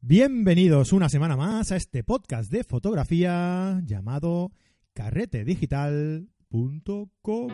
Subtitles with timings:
[0.00, 4.52] Bienvenidos una semana más a este podcast de fotografía llamado
[4.94, 7.50] carretedigital.com.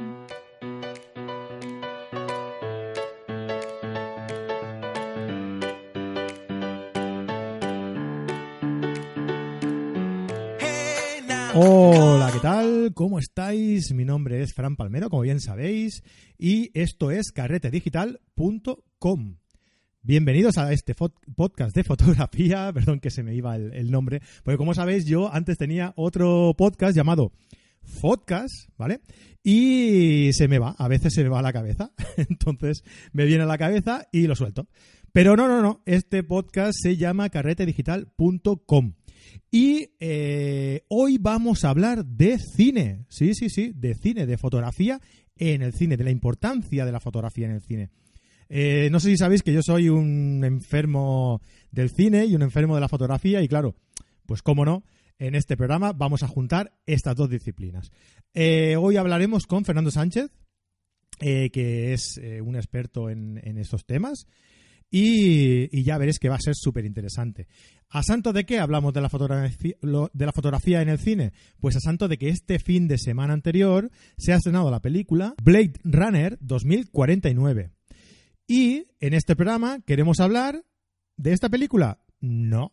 [11.54, 12.92] Hola, ¿qué tal?
[12.94, 13.94] ¿Cómo estáis?
[13.94, 16.02] Mi nombre es Fran Palmero, como bien sabéis,
[16.36, 19.36] y esto es carretedigital.com.
[20.06, 24.74] Bienvenidos a este podcast de fotografía, perdón que se me iba el, nombre, porque como
[24.74, 27.32] sabéis yo antes tenía otro podcast llamado
[28.02, 29.00] Podcast, ¿vale?
[29.42, 33.44] Y se me va, a veces se me va a la cabeza, entonces me viene
[33.44, 34.68] a la cabeza y lo suelto.
[35.10, 38.92] Pero no, no, no, este podcast se llama carretedigital.com.
[39.50, 45.00] Y eh, hoy vamos a hablar de cine, sí, sí, sí, de cine, de fotografía
[45.36, 47.90] en el cine, de la importancia de la fotografía en el cine.
[48.48, 52.74] Eh, no sé si sabéis que yo soy un enfermo del cine y un enfermo
[52.74, 53.74] de la fotografía y claro,
[54.26, 54.84] pues cómo no,
[55.18, 57.90] en este programa vamos a juntar estas dos disciplinas.
[58.32, 60.30] Eh, hoy hablaremos con Fernando Sánchez,
[61.18, 64.26] que es un experto en, estos temas.
[64.90, 67.46] Y, ya veréis que va a ser súper interesante.
[67.88, 69.08] ¿A santo de qué hablamos de la,
[70.12, 71.32] de la fotografía en el cine?
[71.60, 75.34] Pues a santo de que este fin de semana anterior se ha estrenado la película
[75.42, 77.73] Blade Runner 2049.
[78.46, 80.64] Y en este programa queremos hablar
[81.16, 82.00] de esta película.
[82.20, 82.72] No.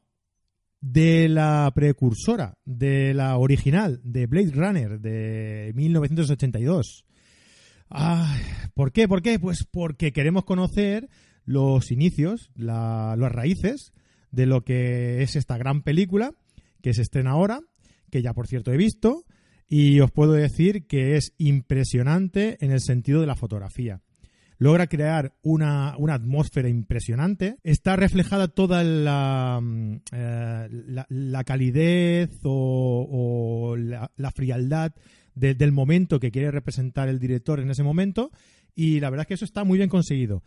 [0.82, 7.06] De la precursora, de la original, de Blade Runner de 1982.
[8.74, 9.08] ¿Por qué?
[9.08, 9.38] ¿Por qué?
[9.38, 11.10] Pues porque queremos conocer
[11.46, 13.94] los inicios, las raíces
[14.32, 16.34] de lo que es esta gran película
[16.82, 17.62] que se estrena ahora,
[18.10, 19.26] que ya por cierto he visto,
[19.68, 24.02] y os puedo decir que es impresionante en el sentido de la fotografía.
[24.62, 27.58] Logra crear una, atmósfera impresionante.
[27.64, 30.68] Está reflejada toda la, mm, eh,
[31.10, 34.94] la, calidez o, la, frialdad
[35.34, 38.30] del momento que quiere representar el director en ese momento.
[38.76, 40.44] Y la verdad es que eso está muy bien conseguido.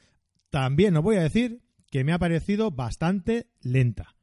[0.49, 4.15] También os voy a decir que me ha parecido bastante lenta.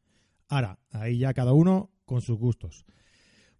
[0.47, 2.85] Ahora, ahí ya cada uno con sus gustos.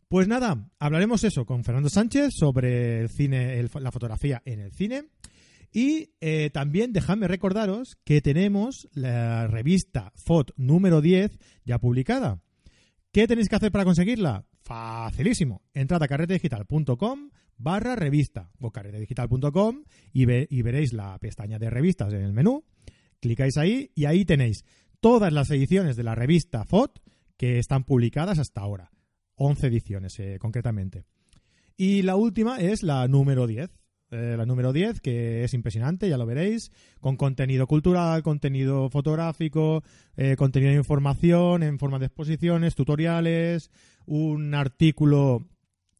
[0.07, 5.09] Pues nada, hablaremos eso con Fernando Sánchez sobre el cine, la fotografía en el cine.
[5.71, 12.41] Y eh, también dejadme recordaros que tenemos la revista FOT número 10 ya publicada.
[13.11, 14.45] ¿Qué tenéis que hacer para conseguirla?
[14.61, 15.61] Facilísimo.
[15.73, 22.21] Entrad a carretedigital.com barra revista o carretedigital.com y, y veréis la pestaña de revistas en
[22.21, 22.65] el menú.
[23.19, 24.65] Clicáis ahí y ahí tenéis
[24.99, 26.99] todas las ediciones de la revista FOT
[27.37, 28.91] que están publicadas hasta ahora.
[29.35, 31.05] 11 ediciones eh, concretamente.
[31.75, 33.80] Y la última es la número 10.
[34.11, 39.83] Eh, la número 10, que es impresionante, ya lo veréis, con contenido cultural, contenido fotográfico,
[40.17, 43.71] eh, contenido de información en forma de exposiciones, tutoriales,
[44.05, 45.47] un artículo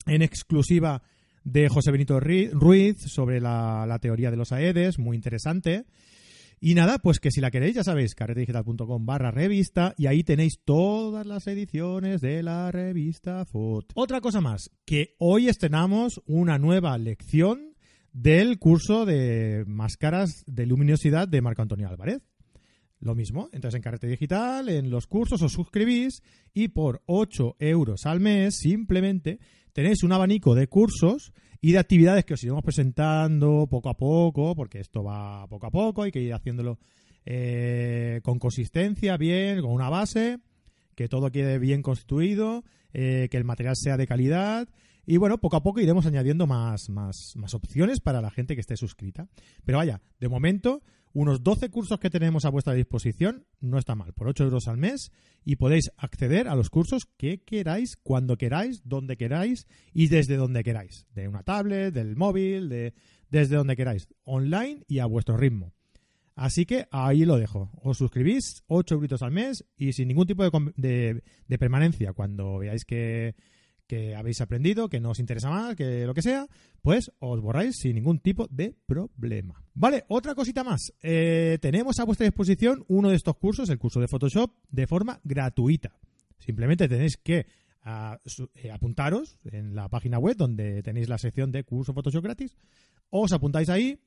[0.07, 1.03] en exclusiva
[1.45, 5.85] de José Benito Ruiz sobre la, teoría de los AEDES, muy interesante.
[6.59, 10.59] Y nada, pues que si la queréis, ya sabéis, carretedigital.com barra revista y ahí tenéis
[10.65, 13.93] todas las ediciones de la revista FOT.
[13.95, 17.70] Otra cosa más, que hoy estrenamos una nueva lección
[18.13, 22.21] del curso de máscaras de luminosidad de Marco Antonio Álvarez.
[22.99, 26.21] Lo mismo, entonces en Carrete Digital, en los cursos os suscribís
[26.53, 29.39] y por 8 euros al mes simplemente
[29.73, 34.55] tenéis un abanico de cursos y de actividades que os iremos presentando poco a poco,
[34.55, 36.77] porque esto va poco a poco, hay que ir haciéndolo
[37.25, 40.37] eh, con consistencia, bien, con una base,
[40.95, 42.63] que todo quede bien constituido,
[42.93, 44.67] eh, que el material sea de calidad.
[45.05, 48.61] Y bueno, poco a poco iremos añadiendo más, más, más opciones para la gente que
[48.61, 49.27] esté suscrita.
[49.65, 50.81] Pero vaya, de momento
[51.13, 54.77] unos 12 cursos que tenemos a vuestra disposición, no está mal, por 8 euros al
[54.77, 55.11] mes
[55.43, 60.63] y podéis acceder a los cursos que queráis, cuando queráis, donde queráis y desde donde
[60.63, 62.93] queráis, de una tablet, del móvil, de,
[63.29, 65.73] desde donde queráis, online y a vuestro ritmo.
[66.35, 67.71] Así que ahí lo dejo.
[67.83, 70.43] Os suscribís 8 euros al mes y sin ningún tipo
[70.75, 72.13] de, de permanencia.
[72.13, 73.35] Cuando veáis que
[73.91, 76.47] que habéis aprendido, que no os interesa más, que lo que sea,
[76.81, 79.65] pues os borráis sin ningún tipo de problema.
[79.73, 80.93] Vale, otra cosita más.
[81.03, 85.19] Eh, tenemos a vuestra disposición uno de estos cursos, el curso de Photoshop, de forma
[85.25, 85.99] gratuita.
[86.39, 87.47] Simplemente tenéis que
[87.83, 88.17] ah,
[88.55, 92.55] eh, apuntaros en la página web donde tenéis la sección de curso Photoshop gratis.
[93.09, 93.99] Os apuntáis ahí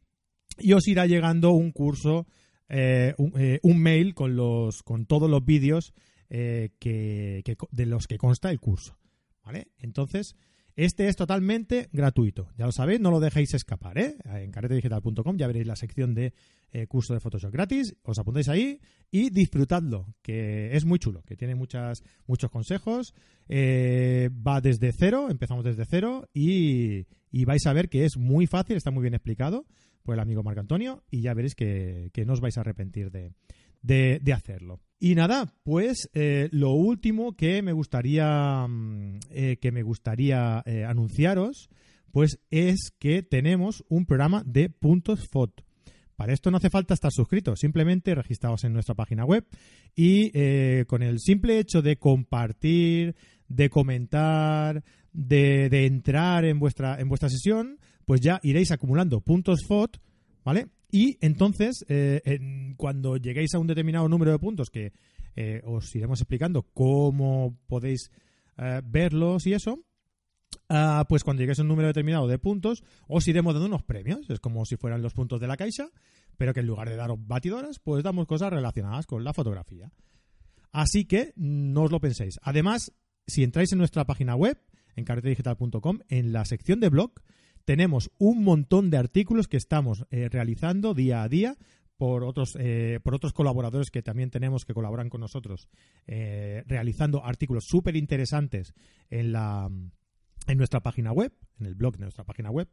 [0.61, 2.27] y os irá llegando un curso,
[2.71, 5.93] eh, un, mail con, los, con todos los vídeos
[6.31, 8.97] que, de los que consta el curso.
[9.45, 9.69] ¿Vale?
[9.79, 10.37] Entonces,
[10.77, 12.49] Este es totalmente gratuito.
[12.59, 14.17] Ya lo sabéis, no lo dejéis escapar, ¿eh?
[14.25, 16.33] En caretedigital.com ya veréis la sección de
[16.73, 17.95] eh, curso de Photoshop gratis.
[18.03, 23.15] Os apuntáis ahí y disfrutadlo, que es muy chulo, que tiene muchas, muchos consejos.
[23.49, 27.07] Eh, va desde cero, empezamos desde cero y,
[27.45, 29.67] vais a ver que es muy fácil, está muy bien explicado
[30.03, 33.31] por el amigo Marco Antonio y ya veréis que, no os vais a arrepentir de,
[34.21, 34.81] de hacerlo.
[35.05, 40.87] Y nada, pues eh, lo último que me gustaría mm, eh, que me gustaría eh,
[40.87, 41.69] anunciaros,
[42.11, 45.61] pues es que tenemos un programa de puntos FOT.
[46.17, 49.47] Para esto no hace falta estar suscrito, simplemente registrados en nuestra página web
[49.95, 50.31] y
[50.87, 53.15] con el simple hecho de compartir,
[53.47, 59.67] de comentar, de, de, entrar en vuestra, en vuestra sesión, pues ya iréis acumulando puntos
[59.69, 59.99] FOT,
[60.47, 60.69] ¿vale?
[60.91, 62.39] Y entonces, eh,
[62.77, 64.93] cuando lleguéis a un determinado número de puntos que
[65.37, 68.11] eh, os iremos explicando cómo podéis
[68.57, 69.81] eh, verlos y eso,
[70.69, 74.29] ah, pues cuando lleguéis a un número determinado de puntos, os iremos dando unos premios.
[74.31, 75.89] Es como si fueran los puntos de la caixa,
[76.37, 79.91] pero que en lugar de daros batidoras, pues damos cosas relacionadas con la fotografía.
[80.71, 82.39] Así que no os lo penséis.
[82.43, 82.93] Además,
[83.27, 84.61] si entráis en nuestra página web,
[84.97, 87.13] en carretedigital.com, en la sección de blog,
[87.65, 91.57] tenemos un montón de artículos que estamos eh, realizando día a día
[91.97, 95.69] por otros, eh, por otros colaboradores que también tenemos que colaboran con nosotros,
[96.07, 98.75] eh, realizando artículos súper interesantes
[99.11, 102.69] en, en nuestra página web, en el blog de nuestra página web,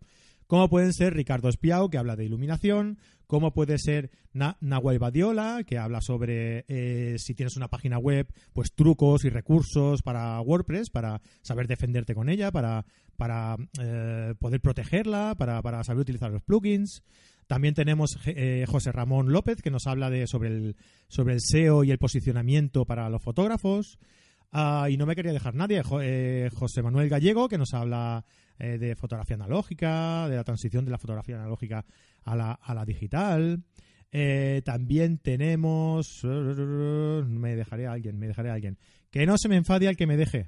[0.52, 5.78] como pueden ser Ricardo Espiao, que habla de iluminación, como puede ser Nahuel Badiola, que
[5.78, 6.66] habla sobre
[7.20, 12.28] si tienes una página web, pues trucos y recursos para WordPress, para saber defenderte con
[12.28, 12.84] ella, para,
[13.16, 17.02] para eh, poder protegerla, para, para, saber utilizar los plugins.
[17.48, 20.76] También tenemos eh, José Ramón López, que nos habla de, sobre, el,
[21.08, 24.00] sobre el SEO y el posicionamiento para los fotógrafos.
[24.52, 28.26] Ah, y no me quería dejar nadie, eh, José Manuel Gallego, que nos habla
[28.62, 31.86] de fotografía analógica, de la transición de la fotografía analógica
[32.24, 33.64] a la, a la digital.
[34.64, 36.24] también tenemos.
[36.24, 38.78] Me dejaré a alguien, me dejaré a alguien.
[39.10, 40.48] Que no se me enfade al que me deje.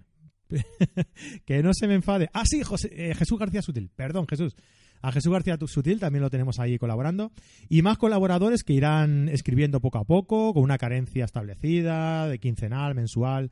[1.45, 2.30] que no se me enfade.
[2.33, 2.62] Ah, sí,
[2.92, 3.89] eh, Jesús García Sutil.
[3.95, 4.56] Perdón, Jesús.
[5.01, 7.31] A Jesús García Sutil también lo tenemos ahí colaborando.
[7.68, 12.95] Y más colaboradores que irán escribiendo poco a poco, con una carencia establecida, de quincenal,
[12.95, 13.51] mensual.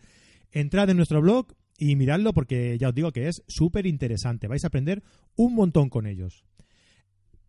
[0.52, 4.48] Entrad en nuestro blog y miradlo porque ya os digo que es súper interesante.
[4.48, 5.02] Vais a aprender
[5.36, 6.46] un montón con ellos.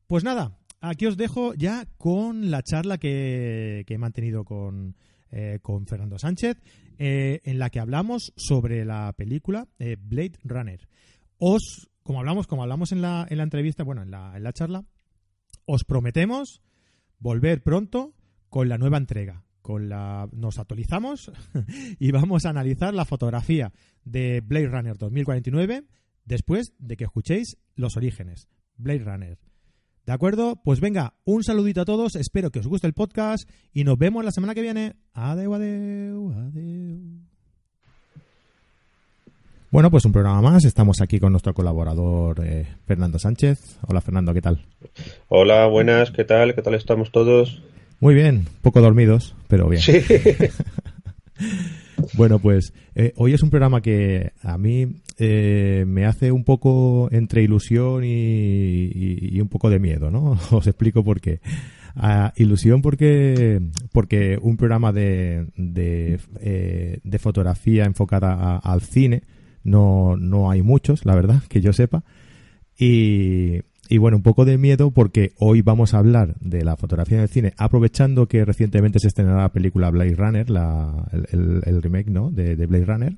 [0.06, 4.96] Pues nada, aquí os dejo ya con la charla que he mantenido con,
[5.30, 6.62] eh, con Fernando Sánchez,
[6.98, 10.88] eh, en la que hablamos sobre la película eh, Blade Runner.
[11.36, 14.54] Os, como hablamos, como hablamos en la, en la entrevista, bueno, en la, en la
[14.54, 14.84] charla,
[15.66, 16.62] os prometemos
[17.18, 18.14] volver pronto
[18.48, 19.44] con la nueva entrega.
[19.62, 21.32] Con la, nos actualizamos
[21.98, 23.72] y vamos a analizar la fotografía
[24.04, 25.84] de Blade Runner 2049
[26.24, 28.48] después de que escuchéis los orígenes.
[28.76, 29.38] Blade Runner
[30.06, 30.56] ¿De acuerdo?
[30.64, 34.24] Pues venga, un saludito a todos, espero que os guste el podcast y nos vemos
[34.24, 34.96] la semana que viene.
[35.14, 36.98] Adeu, adeu, adeu.
[39.70, 40.64] Bueno, pues un programa más.
[40.64, 43.78] Estamos aquí con nuestro colaborador eh, Fernando Sánchez.
[43.86, 44.66] Hola Fernando, ¿qué tal?
[45.28, 46.54] Hola, buenas, ¿qué tal?
[46.56, 47.62] ¿Qué tal estamos todos?
[48.02, 49.80] Muy bien, poco dormidos, pero bien.
[49.80, 49.92] Sí.
[52.14, 57.08] Bueno, pues eh, hoy es un programa que a mí eh, me hace un poco
[57.12, 60.36] entre ilusión y, un poco de miedo, ¿no?
[60.50, 61.40] Os explico por qué.
[61.94, 63.60] Ah, ilusión porque,
[63.92, 69.22] porque un programa de, de, eh, fotografía enfocada al cine
[69.62, 72.02] no, no hay muchos, la verdad, que yo sepa.
[72.76, 73.60] Y,
[73.92, 77.24] y bueno, un poco de miedo porque hoy vamos a hablar de la fotografía en
[77.24, 82.30] el cine, aprovechando que recientemente se estrenará la película Blade Runner, la, el, remake, ¿no?
[82.30, 83.12] De, Blade Runner.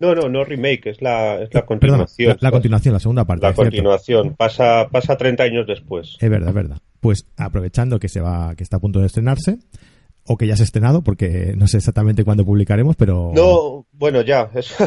[0.00, 2.36] No, no, no remake, es la, es la continuación.
[2.40, 3.46] la, continuación, la segunda parte.
[3.46, 6.16] La continuación, pasa, pasa 30 años después.
[6.18, 6.78] Es verdad, es verdad.
[6.98, 9.58] Pues aprovechando que se va, que está a punto de estrenarse,
[10.28, 13.32] o que ya se ha estrenado, porque no sé exactamente cuándo publicaremos, pero...
[13.34, 14.50] No, bueno, ya.
[14.52, 14.84] se,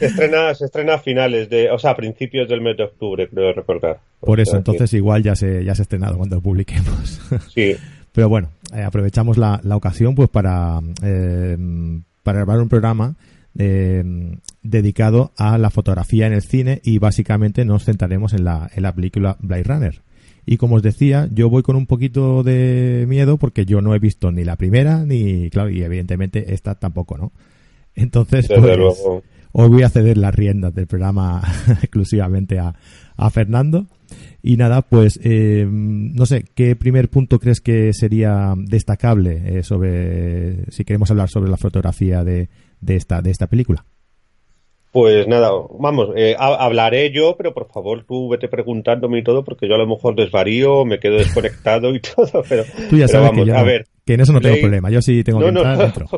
[0.04, 1.70] estrena, se estrena a finales de...
[1.70, 4.00] O sea, a principios del mes de octubre, creo recordar.
[4.18, 7.20] Por eso, entonces igual ya se, ya se ha estrenado cuando publiquemos.
[7.54, 7.76] Sí.
[8.12, 11.56] Pero bueno, eh, aprovechamos la, la, ocasión pues para, eh,
[12.24, 13.14] para grabar un programa
[13.56, 14.02] eh,
[14.62, 18.94] dedicado a la fotografía en el cine y básicamente nos centraremos en la, en la
[18.94, 20.02] película Blade Runner.
[20.46, 23.98] Y como os decía, yo voy con un poquito de miedo porque yo no he
[23.98, 27.32] visto ni la primera, ni, claro, y evidentemente esta tampoco, ¿no?
[27.94, 28.78] Entonces, pues,
[29.52, 31.42] hoy voy a ceder las riendas del programa
[31.82, 32.74] exclusivamente a,
[33.30, 33.86] Fernando.
[34.42, 40.64] Y nada, pues eh, no sé, ¿qué primer punto crees que sería destacable eh, sobre,
[40.70, 42.48] si queremos hablar sobre la fotografía de,
[42.80, 43.84] de, esta, de esta película?
[44.92, 49.68] Pues nada, vamos, eh, hablaré yo, pero por favor tú vete preguntándome y todo, porque
[49.68, 53.52] yo a lo mejor desvarío, me quedo desconectado y todo, pero, tú ya sabes que
[53.52, 53.86] a ver.
[54.04, 56.08] Que en eso no tengo problema, yo sí tengo que entrar dentro.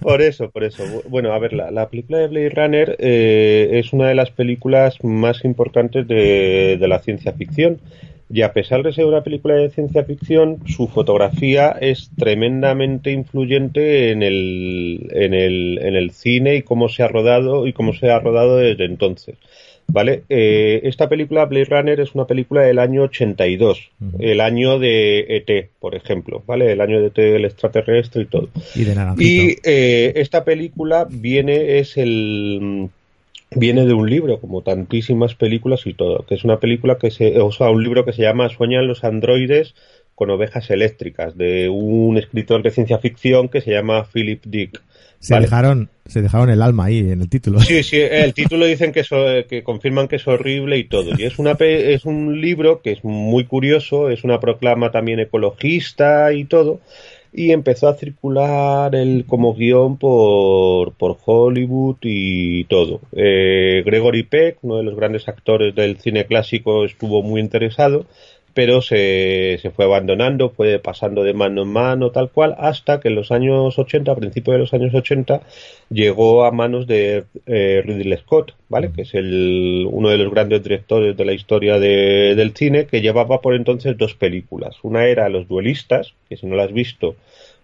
[0.00, 0.84] por eso, por eso.
[1.08, 5.44] Bueno, a ver, la, película de Blade Runner eh, es una de las películas más
[5.44, 7.80] importantes de, de la ciencia ficción
[8.34, 14.10] y a pesar de ser una película de ciencia ficción, su fotografía es tremendamente influyente
[14.10, 18.10] en el, en el, en el cine y cómo se ha rodado y cómo se
[18.10, 19.36] ha rodado desde entonces.
[19.86, 20.24] ¿Vale?
[20.28, 25.70] Eh, esta película, Blade Runner, es una película del año 82, el año de ET,
[25.78, 26.72] por ejemplo, ¿vale?
[26.72, 28.48] El año de ET, el extraterrestre y todo.
[28.74, 32.88] Y de Y eh, esta película viene, es el
[33.56, 37.40] viene de un libro, como tantísimas películas y todo, que es una película que se,
[37.40, 39.74] o sea, un libro que se llama Sueñan los androides
[40.14, 44.80] con ovejas eléctricas, de un escritor de ciencia ficción que se llama Philip Dick.
[45.18, 47.58] Se dejaron, se dejaron el alma ahí en el título.
[47.60, 49.02] Sí, sí, el título dicen que,
[49.48, 51.12] que confirman que es horrible y todo.
[51.16, 56.32] Y es una es un libro que es muy curioso, es una proclama también ecologista
[56.34, 56.80] y todo
[57.36, 63.00] y empezó a circular el como guion por, por Hollywood y todo.
[63.12, 68.06] Eh, Gregory Peck, uno de los grandes actores del cine clásico, estuvo muy interesado
[68.54, 73.08] pero se, se, fue abandonando, fue pasando de mano en mano, tal cual, hasta que
[73.08, 75.42] en los años 80, a principios de los años 80,
[75.90, 78.92] llegó a manos de eh, Ridley Scott, ¿vale?
[78.94, 83.00] Que es el, uno de los grandes directores de la historia de, del cine, que
[83.00, 84.76] llevaba por entonces dos películas.
[84.82, 87.16] Una era Los Duelistas, que si no la has visto,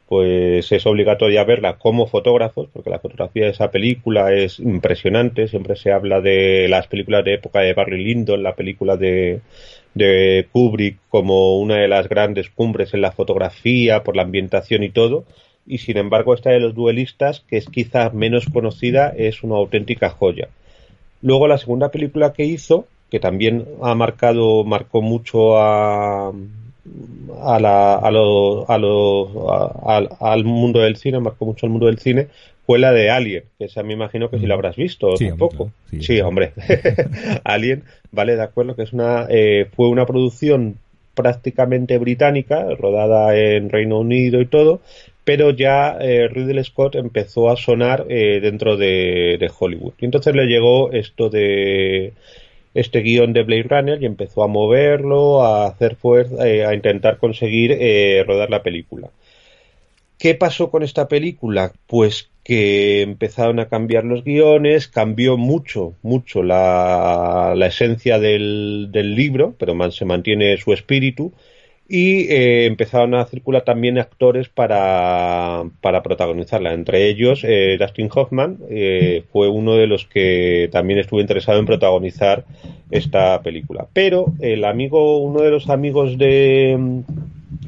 [0.09, 5.47] pues es obligatoria verla como fotógrafos, porque la fotografía de esa película es impresionante.
[5.47, 9.41] Siempre se habla de las películas de época de Barry Lyndon, la película de
[9.95, 14.91] de Kubrick como una de las grandes cumbres en la fotografía, por la ambientación y
[14.91, 15.25] todo,
[15.67, 20.11] y sin embargo esta de los duelistas, que es quizás menos conocida, es una auténtica
[20.11, 20.49] joya.
[21.23, 26.33] Luego la segunda película que hizo, que también ha marcado, marcó mucho a,
[27.43, 31.99] a, la, a, lo, a, lo, al mundo del cine, marcó mucho al mundo del
[31.99, 32.29] cine,
[32.67, 35.73] fue la de Alien, que esa me imagino que si la habrás visto sí, tampoco.
[36.01, 36.53] sí, hombre.
[37.45, 37.83] Alien,
[38.13, 40.77] vale, de acuerdo, que es una, eh, fue una producción
[41.15, 44.81] prácticamente británica, rodada en Reino Unido y todo,
[45.25, 49.93] pero ya eh, Ridley Scott empezó a sonar eh, dentro de, Hollywood.
[50.01, 52.13] Y entonces le llegó esto de
[52.75, 57.77] este guion de Blade Runner y empezó a moverlo, a hacer fuerza, a intentar conseguir
[58.27, 59.11] rodar la película.
[60.21, 61.73] ¿Qué pasó con esta película?
[61.87, 69.91] Pues que empezaron a cambiar los guiones, cambió mucho, mucho la, esencia del, libro, pero
[69.91, 71.33] se mantiene su espíritu,
[71.93, 76.73] y eh, empezaron a circular también actores para, para protagonizarla.
[76.73, 81.67] Entre ellos, eh, Dustin Hoffman eh, fue uno de los que también estuvo interesado en
[81.67, 82.45] protagonizar
[82.93, 83.89] esta película.
[83.93, 87.03] Pero el amigo, uno de los amigos de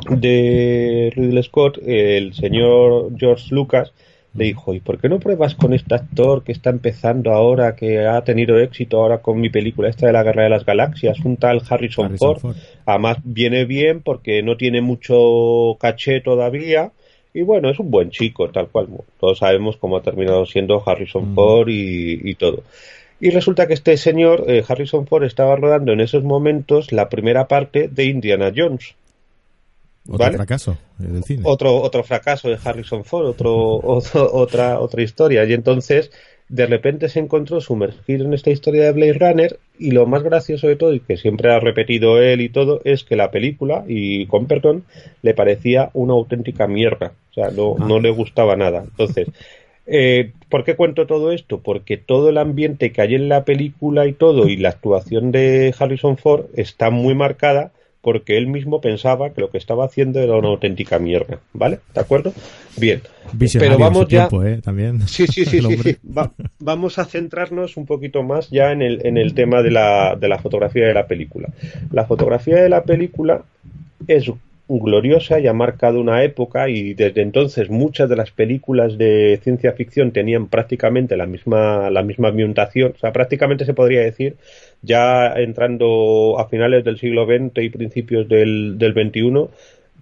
[0.08, 3.92] de Ridley Scott, el señor George Lucas
[4.34, 8.06] le dijo, ¿y por qué no pruebas con este actor que está empezando ahora, que
[8.06, 11.36] ha tenido éxito ahora con mi película esta de la Guerra de las Galaxias, un
[11.36, 12.56] tal Harrison, Ford.
[12.86, 16.92] Además viene bien porque no tiene mucho caché todavía
[17.34, 18.88] y bueno, es un buen chico, tal cual.
[19.18, 22.62] Todos sabemos cómo ha terminado siendo Harrison Ford y, todo.
[23.20, 27.48] Y resulta que este señor, eh, Harrison Ford, estaba rodando en esos momentos la primera
[27.48, 28.94] parte de Indiana Jones.
[30.08, 31.42] Otro fracaso del cine.
[31.44, 35.44] Otro, otro fracaso de Harrison Ford, otro, otra, otra historia.
[35.44, 36.10] Y entonces,
[36.48, 39.58] de repente se encontró sumergido en esta historia de Blade Runner.
[39.78, 43.04] Y lo más gracioso de todo, y que siempre ha repetido él y todo, es
[43.04, 44.84] que la película, y con perdón,
[45.22, 47.12] le parecía una auténtica mierda.
[47.30, 48.84] O sea, no, no le gustaba nada.
[48.84, 49.28] Entonces,
[49.86, 51.60] eh, ¿Por qué cuento todo esto?
[51.62, 55.74] Porque todo el ambiente que hay en la película y todo, y la actuación de
[55.78, 60.36] Harrison Ford está muy marcada porque él mismo pensaba que lo que estaba haciendo era
[60.36, 61.78] una auténtica mierda, ¿vale?
[61.94, 62.34] ¿De acuerdo?
[62.76, 63.00] Bien.
[63.58, 64.28] Pero vamos ya.
[64.44, 64.60] ¿eh?
[64.62, 65.06] También.
[65.06, 65.96] Sí, sí, sí, sí.
[66.58, 70.28] vamos a centrarnos un poquito más ya en el, en el tema de la, de
[70.28, 71.48] la fotografía de la película.
[71.92, 73.42] La fotografía de la película
[74.08, 74.28] es
[74.68, 79.72] gloriosa y ha marcado una época y desde entonces muchas de las películas de ciencia
[79.72, 84.36] ficción tenían prácticamente la misma la misma ambientación, o sea, prácticamente se podría decir
[84.82, 89.48] ya entrando a finales del siglo XX y principios del, del XXI,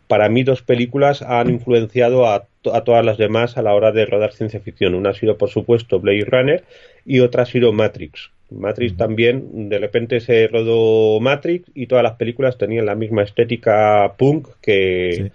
[0.07, 4.07] para mí dos películas han influenciado a, a, todas las demás a la hora de
[4.07, 4.95] rodar ciencia ficción.
[4.95, 6.65] Una ha sido, por supuesto, Blade Runner
[7.07, 8.31] y otra ha sido Matrix.
[8.51, 14.15] Matrix también, de repente se rodó Matrix y todas las películas tenían la misma estética
[14.19, 15.33] punk que,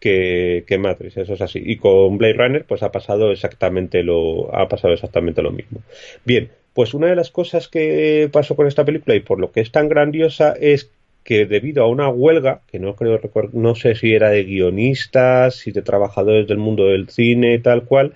[0.00, 1.62] que, que, Matrix, eso es así.
[1.64, 5.80] Y con Blade Runner, pues ha pasado exactamente lo, ha pasado exactamente lo mismo.
[6.24, 9.60] Bien, Pues una de las cosas que pasó con esta película y por lo que
[9.60, 10.90] es tan grandiosa es
[11.26, 13.20] que debido a una huelga, que no creo
[13.52, 18.14] no sé si era de guionistas, si de trabajadores del mundo del cine, tal cual,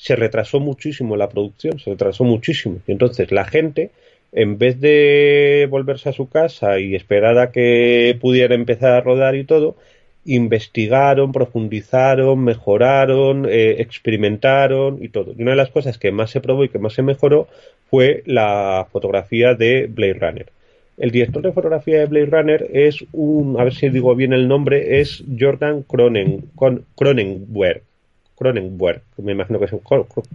[0.00, 2.78] se retrasó muchísimo la producción, se retrasó muchísimo.
[2.86, 3.90] Y entonces la gente,
[4.32, 9.36] en vez de volverse a su casa y esperar a que pudiera empezar a rodar
[9.36, 9.76] y todo,
[10.24, 15.34] investigaron, profundizaron, mejoraron, eh, experimentaron y todo.
[15.36, 17.46] Y una de las cosas que más se probó y que más se mejoró
[17.90, 20.46] fue la fotografía de Blade Runner.
[20.96, 24.48] El director de fotografía de Blade Runner es un, a ver si digo bien el
[24.48, 26.44] nombre, es Jordan Cronen,
[26.96, 27.82] Cronenberg.
[28.40, 29.78] Cronenberg, me imagino que se,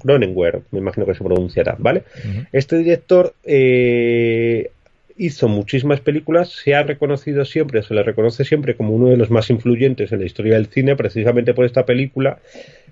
[0.04, 2.04] Cronenberg, me imagino que se pronunciará, ¿vale?
[2.52, 4.70] Este director eh,
[5.18, 9.32] hizo muchísimas películas, se ha reconocido siempre, se le reconoce siempre como uno de los
[9.32, 12.38] más influyentes en la historia del cine, precisamente por esta película.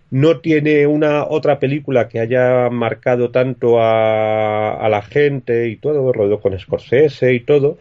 [0.09, 6.39] No tiene una otra película que haya marcado tanto a, la gente y todo, rodó
[6.39, 7.77] con Scorsese y todo,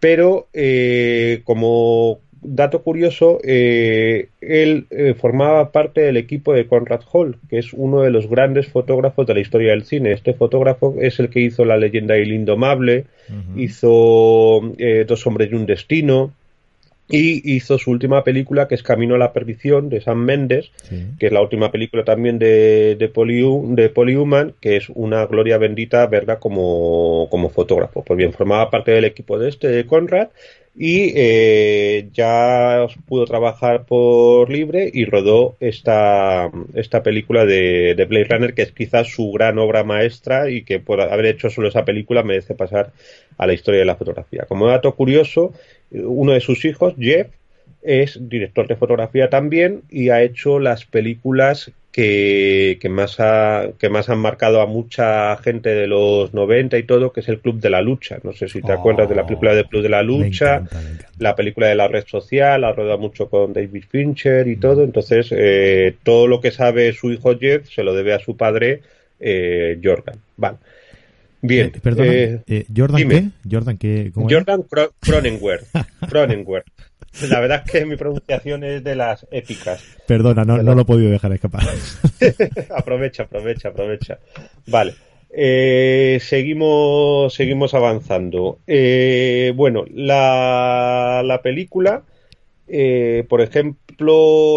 [0.00, 7.38] pero eh, como dato curioso, eh, él eh, formaba parte del equipo de Conrad Hall,
[7.48, 10.12] que es uno de los grandes fotógrafos de la historia del cine.
[10.12, 13.06] Este fotógrafo es el que hizo La leyenda del indomable,
[13.56, 16.32] hizo eh, Dos hombres y un destino,
[17.08, 20.70] y hizo su última película que es Camino a la perdición de Sam Mendes,
[21.18, 26.06] que es la última película también de, de, de Polyhuman, que es una gloria bendita
[26.06, 28.02] verla como, como fotógrafo.
[28.02, 30.28] Pues bien, formaba parte del equipo de este, de Conrad,
[30.74, 38.24] y eh, ya pudo trabajar por libre y rodó esta, esta película de, de, Blade
[38.24, 41.84] Runner que es quizás su gran obra maestra y que por haber hecho solo esa
[41.84, 42.92] película merece pasar
[43.36, 44.46] a la historia de la fotografía.
[44.48, 45.52] Como dato curioso,
[45.90, 47.28] uno de sus hijos, Jeff,
[47.82, 53.18] es director de fotografía también y ha hecho las películas que, que, más
[53.78, 57.40] que más han marcado a mucha gente de los 90 y todo, que es el
[57.40, 58.18] Club de la Lucha.
[58.22, 60.62] No sé si te acuerdas de la película del Club de la Lucha,
[61.18, 64.82] la película de la red social, ha rodado mucho con David Fincher y todo.
[64.82, 68.80] Entonces, eh, todo lo que sabe su hijo Jeff se lo debe a su padre
[69.20, 70.16] eh, Jordan.
[70.36, 70.56] Vale.
[71.42, 71.72] Bien.
[71.74, 73.28] Eh, perdona, eh, ¿Jordan qué?
[73.50, 74.12] ¿Jordan qué?
[74.14, 74.64] Jordan
[75.00, 75.66] Cronenberg.
[76.08, 76.64] Cronenberg.
[77.28, 79.84] La verdad es que mi pronunciación es de las épicas.
[80.06, 81.62] Perdona, no, no lo he podido dejar escapar.
[82.76, 84.18] aprovecha, aprovecha, aprovecha.
[84.66, 84.94] Vale.
[85.30, 88.58] Eh, seguimos, seguimos avanzando.
[88.66, 92.02] Eh, bueno, la, la película
[92.74, 93.81] eh, por ejemplo,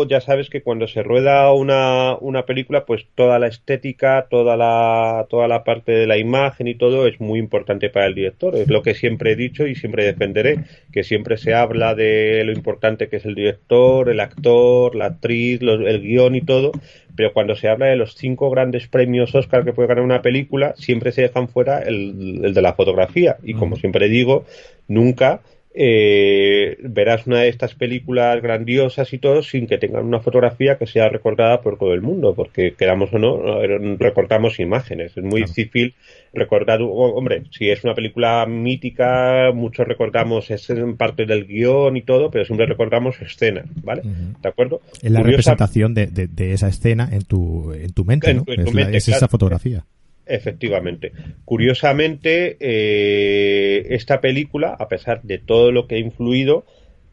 [0.07, 5.27] ya sabes que cuando se rueda una, una, película, pues toda la estética, toda la,
[5.29, 8.55] toda la parte de la imagen y todo es muy importante para el director.
[8.55, 10.59] Es lo que siempre he dicho y siempre defenderé,
[10.91, 15.61] que siempre se habla de lo importante que es el director, el actor, la actriz,
[15.61, 16.71] el guion y todo,
[17.15, 20.73] pero cuando se habla de los cinco grandes premios Oscar que puede ganar una película,
[20.77, 23.37] siempre se dejan fuera el, el de la fotografía.
[23.43, 24.45] Y como siempre digo,
[24.87, 25.41] nunca
[25.77, 30.87] eh, verás una de estas películas grandiosas y todo sin que tengan una fotografía que
[30.87, 33.61] sea recordada por todo el mundo, porque queramos o no,
[33.97, 35.17] recortamos imágenes.
[35.17, 35.93] Es muy difícil
[36.33, 42.03] recordar, hombre, si es una película mítica, muchos recordamos es en parte del guion y
[42.03, 44.03] todo, pero siempre recordamos escenas, ¿vale?
[44.41, 44.81] ¿De acuerdo?
[45.01, 48.45] Es la representación de, de, esa escena en tu, en tu mente, ¿no?
[48.47, 49.83] es, esa fotografía.
[50.25, 51.11] Efectivamente.
[51.45, 56.65] Curiosamente, eh, esta película, a pesar de todo lo que ha influido,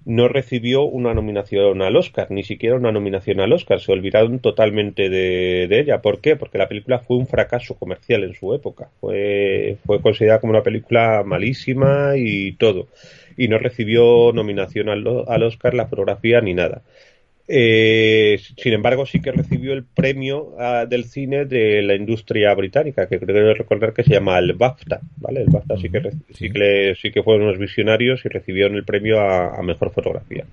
[0.05, 3.81] no recibió una nominación al Oscar, ni siquiera una nominación al Oscar.
[3.81, 6.03] Se olvidaron totalmente de, ella.
[6.03, 6.37] ¿Por qué?
[6.37, 8.91] Porque la película fue un fracaso comercial en su época.
[9.01, 12.89] Fue, fue considerada como una película malísima y todo.
[13.37, 16.83] Y no recibió nominación al, al Oscar, la fotografía ni nada.
[17.49, 23.09] Eh, sin embargo, sí que recibió el premio ah, del cine de la industria británica,
[23.09, 25.43] que creo que recordar que se llama el BAFTA, ¿vale?
[25.43, 26.51] El BAFTA sí que, sí.
[26.51, 30.45] que, sí que fueron unos visionarios y recibieron el premio a, mejor fotografía.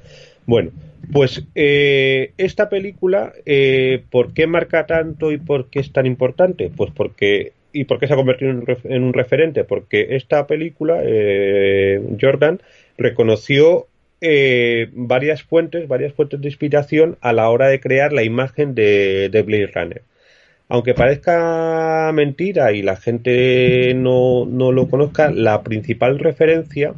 [0.46, 0.72] Bueno,
[1.12, 6.72] pues eh, esta película, eh, ¿por qué marca tanto y por qué es tan importante?
[6.76, 9.64] Pues porque ¿Y por qué se ha convertido en un referente?
[9.64, 11.04] Porque esta película,
[12.20, 12.60] Jordan,
[12.98, 13.89] reconoció
[14.22, 19.30] eh, varias fuentes, varias fuentes de inspiración a la hora de crear la imagen de,
[19.30, 20.02] de Blade Runner.
[20.72, 26.94] Aunque parezca mentira y la gente no, no, lo conozca, la principal referencia,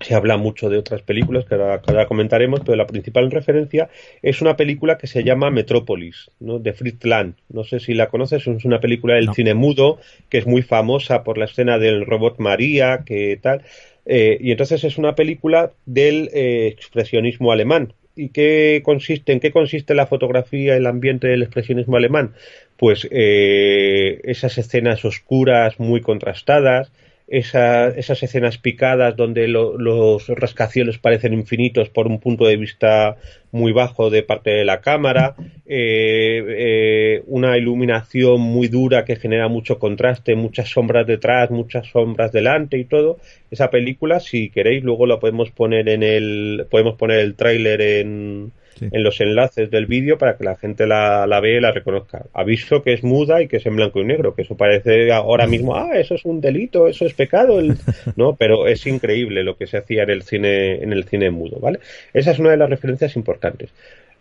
[0.00, 3.88] se habla mucho de otras películas que ahora, comentaremos, pero la principal referencia
[4.22, 6.60] es una película que se llama Metrópolis, ¿no?
[6.60, 7.34] de Fritz Lang.
[7.48, 11.24] No sé si la conoces, es una película del cine mudo que es muy famosa
[11.24, 13.62] por la escena del robot María, que tal.
[14.06, 17.92] Eh, y entonces es una película del eh, expresionismo alemán.
[18.16, 22.34] ¿Y qué consiste, en qué consiste la fotografía, el ambiente del expresionismo alemán?
[22.76, 26.92] Pues eh, esas escenas oscuras, muy contrastadas,
[27.26, 33.16] esas escenas picadas donde los rascacielos parecen infinitos por un punto de vista
[33.50, 39.48] muy bajo de parte de la cámara, eh, eh, una iluminación muy dura que genera
[39.48, 43.18] mucho contraste, muchas sombras detrás, muchas sombras delante y todo.
[43.50, 48.52] Esa película, si queréis, luego la podemos poner en el, podemos poner el tráiler en,
[48.80, 52.26] en los enlaces del vídeo para que la gente la, la vea y la reconozca.
[52.32, 55.46] Aviso que es muda y que es en blanco y negro, que eso parece ahora
[55.46, 57.60] mismo, ah, eso es un delito, eso es pecado,
[58.16, 61.58] no, pero es increíble lo que se hacía en el cine, en el cine mudo,
[61.60, 61.80] ¿vale?
[62.12, 63.70] Esa es una de las referencias importantes.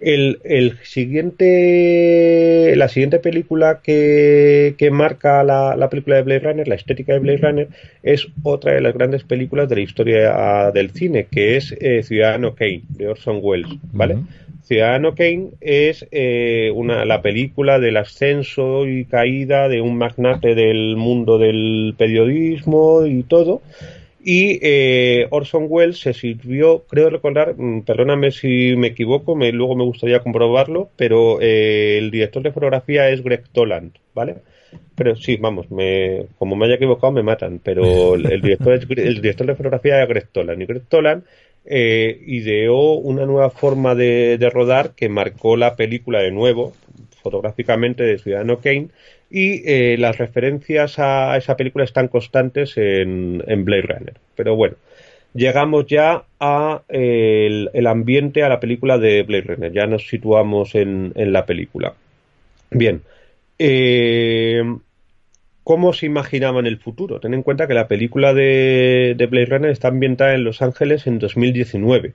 [0.05, 6.67] El, el, siguiente, la siguiente película que, que marca la, la, película de Blade Runner,
[6.67, 7.67] la estética de Blade Runner,
[8.03, 12.53] es otra de las grandes películas de la historia del cine, que es eh, Ciudadano
[12.53, 14.17] Kane, de Orson Welles, ¿vale?
[14.63, 20.95] Ciudadano Kane es eh, una, la película del ascenso y caída de un magnate del
[20.95, 23.61] mundo del periodismo y todo.
[24.25, 29.75] Y eh, Orson Welles se sirvió, creo recordar, mm, perdóname si me equivoco, me, luego
[29.75, 34.37] me gustaría comprobarlo, pero eh, el director de fotografía es Greg Toland, ¿vale?
[34.95, 39.47] Pero sí, vamos, me, como me haya equivocado me matan, pero el, director, el director
[39.47, 40.61] de fotografía es Greg Toland.
[40.61, 41.23] Y Greg Toland
[41.65, 46.73] eh, ideó una nueva forma de, rodar que marcó la película de nuevo,
[47.21, 48.87] fotográficamente, de Ciudadano Kane,
[49.33, 54.13] y eh, las referencias a esa película están constantes en, Blade Runner.
[54.35, 54.75] Pero bueno,
[55.33, 61.13] llegamos ya a el, ambiente, a la película de Blade Runner, ya nos situamos en,
[61.15, 61.95] en la película.
[62.69, 63.01] Bien,
[63.57, 64.61] eh,
[65.63, 67.19] cómo se imaginaban el futuro.
[67.19, 71.07] Ten en cuenta que la película de, de Blade Runner está ambientada en Los Ángeles
[71.07, 72.13] en 2019,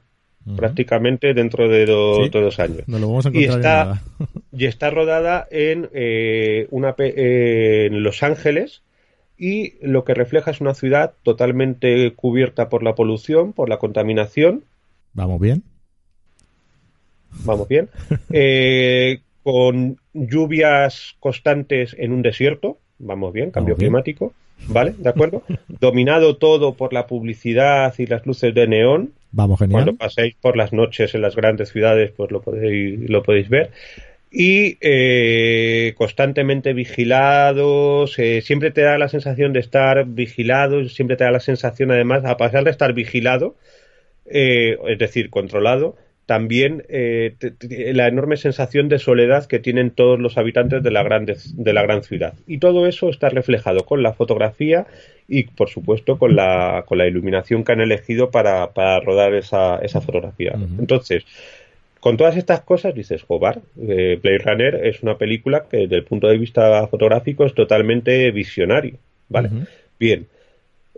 [0.56, 2.84] prácticamente dentro de, dos años.
[3.32, 4.02] y, está,
[4.52, 8.82] y está rodada en, eh, una, en Los Ángeles
[9.36, 14.64] y lo que refleja es una ciudad totalmente cubierta por la polución, por la contaminación.
[15.14, 15.62] Vamos bien.
[17.44, 17.88] Vamos bien.
[18.32, 24.32] Eh, con lluvias constantes en un desierto vamos bien, cambio climático,
[24.68, 24.94] ¿vale?
[24.98, 25.42] ¿De acuerdo?
[25.80, 29.12] Dominado todo por la publicidad y las luces de neón.
[29.30, 29.84] Vamos, genial.
[29.84, 33.70] Cuando paséis por las noches en las grandes ciudades, pues lo podéis, lo podéis ver.
[34.30, 41.24] Y eh, constantemente vigilados, eh, siempre te da la sensación de estar vigilado, siempre te
[41.24, 43.56] da la sensación, además, a pesar de estar vigilado,
[44.26, 45.96] eh, es decir, controlado,
[46.28, 47.36] también eh,
[47.94, 51.82] la enorme sensación de soledad que tienen todos los habitantes de la, gran, de la
[51.82, 52.34] gran ciudad.
[52.46, 54.86] Y todo eso está reflejado con la fotografía
[55.26, 59.78] y, por supuesto, con la, con la iluminación que han elegido para, para rodar esa,
[59.78, 60.52] esa fotografía.
[60.78, 61.24] Entonces,
[62.00, 66.04] con todas estas cosas dices, Jobar, eh, Blade Runner es una película que desde el
[66.04, 68.98] punto de vista fotográfico es totalmente visionario.
[69.28, 69.50] ¿vale?
[69.98, 70.26] Bien,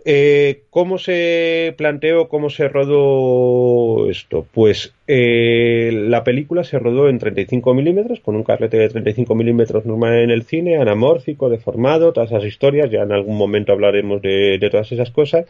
[0.03, 4.47] eh, ¿Cómo se planteó, cómo se rodó esto?
[4.51, 9.85] Pues eh, la película se rodó en 35 milímetros, con un carrete de 35 milímetros
[9.85, 14.57] normal en el cine, anamórfico, deformado, todas esas historias, ya en algún momento hablaremos de,
[14.71, 15.45] todas esas cosas.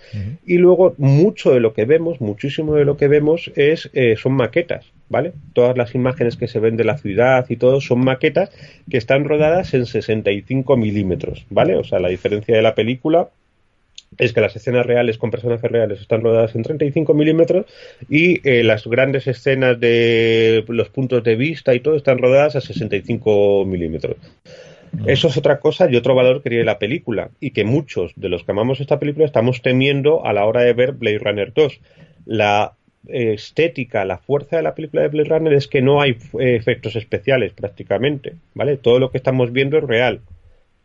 [0.45, 4.33] Y luego mucho de lo que vemos, muchísimo de lo que vemos es eh, son
[4.33, 5.33] maquetas, ¿vale?
[5.53, 8.49] Todas las imágenes que se ven de la ciudad y todo son maquetas
[8.89, 11.75] que están rodadas en 65 milímetros, ¿vale?
[11.75, 13.29] O sea, la diferencia de la película
[14.17, 17.65] es que las escenas reales con personajes reales están rodadas en 35 milímetros
[18.09, 22.61] y eh, las grandes escenas de los puntos de vista y todo están rodadas a
[22.61, 24.17] 65 milímetros.
[25.05, 28.27] Eso es otra cosa y otro valor que tiene la película y que muchos de
[28.27, 31.79] los que amamos esta película estamos temiendo a la hora de ver Blade Runner 2.
[32.25, 32.73] La
[33.07, 36.95] estética, la fuerza de la película de Blade Runner es que no hay eh, efectos
[36.95, 38.77] especiales prácticamente, ¿vale?
[38.77, 40.21] Todo lo que estamos viendo es real.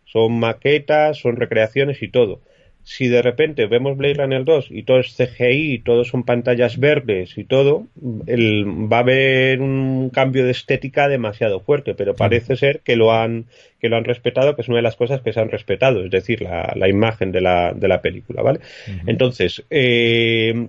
[0.04, 2.40] Son maquetas, son recreaciones y todo
[2.86, 6.78] si de repente vemos Blade Runner 2 y todo es CGI, y todo son pantallas
[6.78, 7.88] verdes y todo,
[8.28, 13.12] el, va a haber un cambio de estética demasiado fuerte, pero parece ser que lo
[13.12, 13.46] han
[13.80, 16.12] que lo han respetado, que es una de las cosas que se han respetado, es
[16.12, 18.60] decir, la, la imagen de la, de la película, ¿vale?
[19.08, 20.68] Entonces, eh,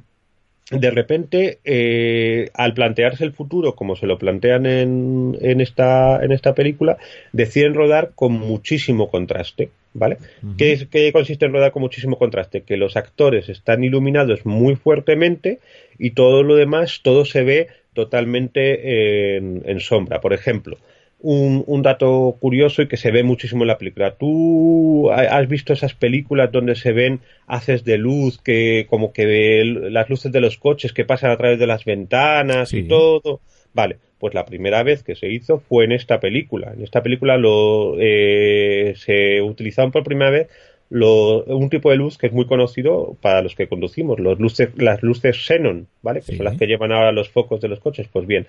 [0.72, 6.32] de repente, eh, al plantearse el futuro, como se lo plantean en, en, esta, en
[6.32, 6.98] esta película,
[7.32, 9.70] deciden rodar con muchísimo contraste.
[9.94, 10.18] ¿Vale?
[10.60, 12.62] ¿Qué, consiste en rodar con muchísimo contraste?
[12.62, 15.60] Que los actores están iluminados muy fuertemente
[15.98, 20.22] y todo lo demás, todo se ve totalmente en sombra.
[20.22, 20.78] Por ejemplo,
[21.20, 24.16] un, dato curioso y que se ve muchísimo en la película.
[24.16, 30.10] ¿Tú has visto esas películas donde se ven haces de luz, que como que las
[30.10, 33.42] luces de los coches que pasan a través de las ventanas y todo?
[33.74, 36.74] Vale, pues la primera vez que se hizo fue en esta película.
[36.76, 40.48] En esta película lo, eh, se utilizaron por primera vez
[40.90, 44.70] lo, un tipo de luz que es muy conocido para los que conducimos, los luces,
[44.78, 46.22] las luces xenon, ¿vale?
[46.22, 48.08] Que son las que llevan ahora los focos de los coches.
[48.12, 48.48] Pues bien,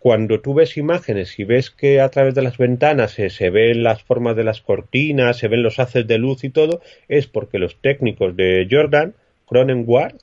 [0.00, 3.82] cuando tú ves imágenes y ves que a través de las ventanas se, se, ven
[3.82, 7.58] las formas de las cortinas, se ven los haces de luz y todo, es porque
[7.58, 9.12] los técnicos de Jordan,
[9.46, 10.16] Cronenward,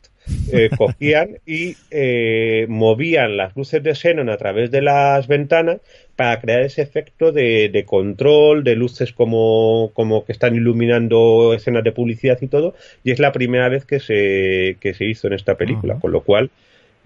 [0.52, 5.80] eh, cogían y eh, movían las luces de xenon a través de las ventanas
[6.16, 11.84] para crear ese efecto de, de control, de luces como, como, que están iluminando escenas
[11.84, 15.34] de publicidad y todo, y es la primera vez que se, que se hizo en
[15.34, 16.02] esta película, uh -huh.
[16.02, 16.50] con lo cual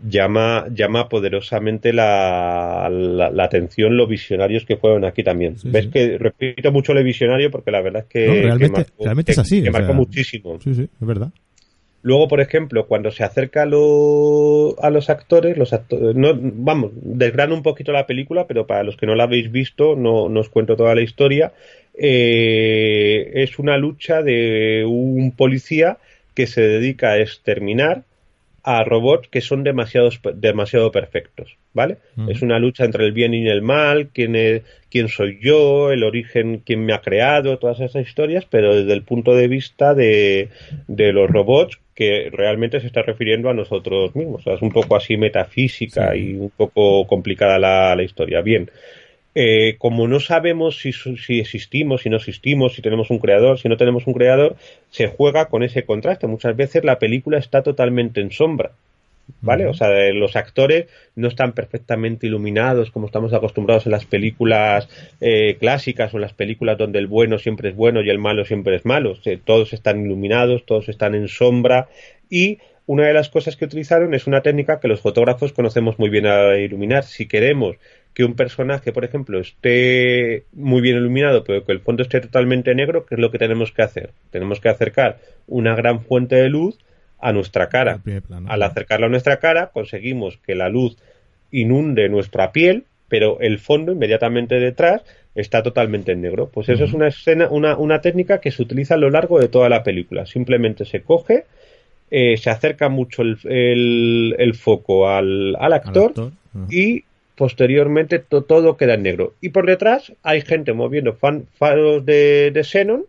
[0.07, 5.57] llama, llama poderosamente la, la, la, atención los visionarios que fueron aquí también.
[5.57, 5.91] Sí, Ves sí.
[5.91, 9.31] que repito mucho lo visionario porque la verdad es que, no, realmente, que marcó, realmente
[9.31, 9.63] es así.
[9.63, 10.59] que marcó sea, muchísimo.
[10.61, 11.31] Sí, sí, es verdad.
[12.03, 16.91] Luego, por ejemplo, cuando se acerca a, lo, a los actores, los actores, no, vamos,
[16.95, 20.39] desgrano un poquito la película, pero para los que no la habéis visto, no, no
[20.39, 21.53] os cuento toda la historia.
[21.93, 25.97] Eh, es una lucha de un policía
[26.33, 28.03] que se dedica a exterminar
[28.63, 31.97] a robots que son demasiado, demasiado perfectos, ¿vale?
[32.15, 32.31] Uh -huh.
[32.31, 36.03] Es una lucha entre el bien y el mal, quién, es, quién soy yo, el
[36.03, 40.49] origen, quién me ha creado, todas esas historias, pero desde el punto de vista de,
[40.87, 44.41] de los robots que realmente se está refiriendo a nosotros mismos.
[44.41, 46.19] O sea, es un poco así metafísica sí.
[46.19, 48.41] y un poco complicada la, la historia.
[48.41, 48.69] Bien,
[49.33, 53.69] eh, como no sabemos si, si, existimos, si no existimos, si tenemos un creador, si
[53.69, 54.55] no tenemos un creador,
[54.89, 56.27] se juega con ese contraste.
[56.27, 58.71] Muchas veces la película está totalmente en sombra.
[59.39, 59.63] ¿Vale?
[59.63, 59.71] Uh -huh.
[59.71, 64.89] O sea, los actores no están perfectamente iluminados como estamos acostumbrados en las películas
[65.21, 68.43] eh, clásicas o en las películas donde el bueno siempre es bueno y el malo
[68.43, 69.11] siempre es malo.
[69.11, 71.87] O sea, todos están iluminados, todos están en sombra
[72.29, 76.09] y una de las cosas que utilizaron es una técnica que los fotógrafos conocemos muy
[76.09, 77.03] bien a iluminar.
[77.03, 77.77] Si queremos
[78.13, 82.75] que un personaje, por ejemplo, esté muy bien iluminado, pero que el fondo esté totalmente
[82.75, 84.09] negro, ¿qué es lo que tenemos que hacer?
[84.31, 86.77] Tenemos que acercar una gran fuente de luz
[87.19, 88.01] a nuestra cara.
[88.47, 90.97] Al acercarla a nuestra cara, conseguimos que la luz
[91.51, 95.03] inunde nuestra piel, pero el fondo inmediatamente detrás
[95.35, 96.49] está totalmente en negro.
[96.53, 96.89] Pues eso uh -huh.
[96.89, 99.83] es una escena, una, una técnica que se utiliza a lo largo de toda la
[99.83, 100.25] película.
[100.25, 101.45] Simplemente se coge,
[102.09, 106.31] eh, se acerca mucho el, el, el foco al, al actor, al actor.
[106.53, 106.73] Uh -huh.
[106.73, 107.03] y
[107.41, 109.33] posteriormente to, todo queda en negro.
[109.41, 113.05] Y por detrás hay gente moviendo fan, faros de, de xenon,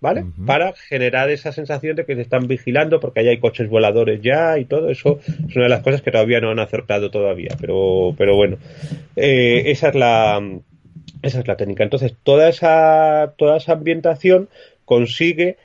[0.00, 0.22] ¿vale?
[0.22, 0.46] Uh -huh.
[0.46, 4.58] Para generar esa sensación de que se están vigilando porque allá hay coches voladores ya
[4.58, 8.14] y todo eso es una de las cosas que todavía no han acertado todavía, pero,
[8.16, 8.56] pero bueno,
[9.16, 10.40] eh, esa es la
[11.20, 11.84] esa es la técnica.
[11.84, 14.48] Entonces, toda esa, toda esa ambientación
[14.86, 15.58] consigue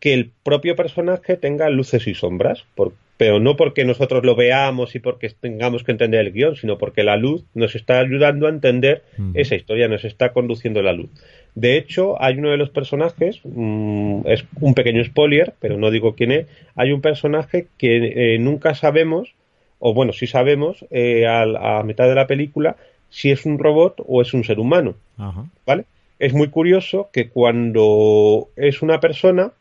[0.00, 4.94] que el propio personaje tenga luces y sombras, por, pero no porque nosotros lo veamos
[4.94, 8.50] y porque tengamos que entender el guion, sino porque la luz nos está ayudando a
[8.50, 9.02] entender
[9.34, 11.10] esa historia, nos está conduciendo la luz.
[11.54, 16.16] De hecho, hay uno de los personajes, mmm, es un pequeño spoiler, pero no digo
[16.16, 19.34] quién es, hay un personaje que eh, nunca sabemos,
[19.78, 21.42] o bueno, sí sabemos, eh, a,
[21.78, 22.76] a, mitad de la película,
[23.10, 24.96] si es un robot o es un ser humano.
[25.64, 25.84] ¿Vale?
[26.18, 29.52] Es muy curioso que cuando es una persona,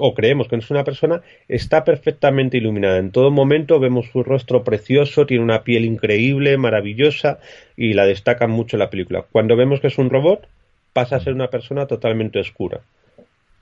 [0.00, 2.98] o creemos que no es una persona, está perfectamente iluminada.
[2.98, 7.38] En todo momento vemos su rostro precioso, tiene una piel increíble, maravillosa
[7.76, 9.24] y la destacan mucho en la película.
[9.30, 10.48] Cuando vemos que es un robot,
[10.92, 12.80] pasa a ser una persona totalmente oscura.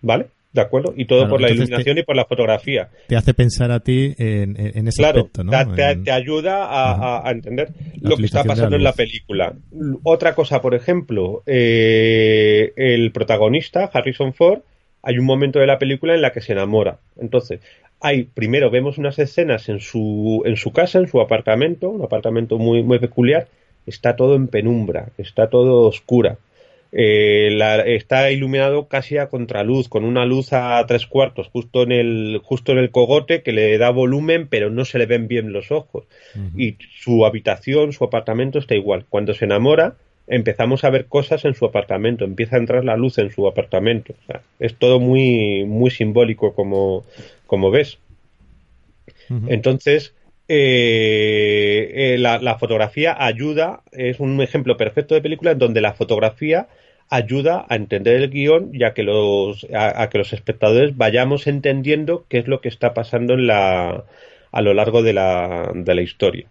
[0.01, 0.27] ¿Vale?
[0.51, 0.95] ¿De acuerdo?
[0.97, 2.89] Y todo claro, por la iluminación te, y por la fotografía.
[3.07, 5.75] Te hace pensar a ti en, en ese claro, aspecto, ¿no?
[5.75, 7.69] Te, te ayuda a, a, a entender
[8.01, 9.53] la lo que está pasando en la película.
[10.05, 14.61] Otra cosa, por ejemplo, eh, el protagonista, Harrison Ford,
[15.03, 16.99] hay un momento de la película en la que se enamora.
[17.21, 17.61] Entonces,
[18.01, 22.59] hay, primero vemos unas escenas en su, en su casa, en su apartamento, un apartamento
[22.59, 23.49] muy, muy peculiar,
[23.87, 26.39] está todo en penumbra, está todo oscura.
[26.91, 31.93] Eh, la, está iluminado casi a contraluz, con una luz a tres cuartos, justo en
[31.93, 35.53] el, justo en el cogote, que le da volumen, pero no se le ven bien
[35.53, 36.05] los ojos.
[36.35, 36.51] Uh -huh.
[36.57, 39.05] Y su habitación, su apartamento está igual.
[39.09, 39.97] Cuando se enamora,
[40.29, 44.15] empezamos a ver cosas en su apartamento, empieza a entrar la luz en su apartamento.
[44.23, 47.05] O sea, es todo muy, muy simbólico como,
[47.47, 47.99] como ves.
[49.31, 49.47] Uh -huh.
[49.49, 50.15] Entonces,
[50.49, 55.93] eh, eh, la, la, fotografía ayuda, es un ejemplo perfecto de película en donde la
[55.93, 56.69] fotografía
[57.11, 61.47] ayuda a entender el guion y a que los, a, a que los espectadores vayamos
[61.47, 64.05] entendiendo qué es lo que está pasando en la,
[64.53, 66.49] a lo largo de la, de la historia.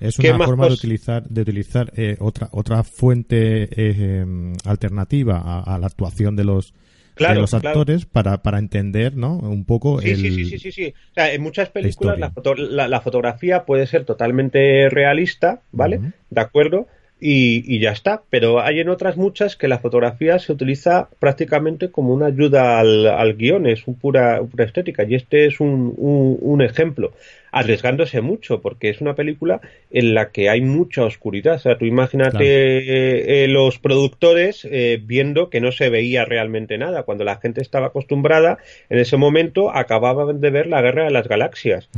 [0.00, 5.78] Es una forma de utilizar, de utilizar eh, otra, otra fuente eh, alternativa a, a,
[5.78, 6.74] la actuación de los,
[7.16, 9.36] de los actores para, para entender, ¿no?
[9.38, 13.64] Un poco sí, sí, sí, sí, sí, O sea, en muchas películas la, la, fotografía
[13.64, 16.12] puede ser totalmente realista, ¿vale?
[16.30, 16.86] De acuerdo
[17.20, 18.22] y, ya está.
[18.30, 23.34] Pero hay en otras muchas que la fotografía se utiliza prácticamente como una ayuda al,
[23.36, 25.04] guion, es un pura, pura, estética.
[25.04, 27.12] Y este es un, un, ejemplo,
[27.50, 31.56] arriesgándose mucho, porque es una película en la que hay mucha oscuridad.
[31.56, 37.02] O sea, tú imagínate eh, los productores eh, viendo que no se veía realmente nada.
[37.02, 38.58] Cuando la gente estaba acostumbrada,
[38.90, 41.88] en ese momento acababan de ver la guerra de las galaxias.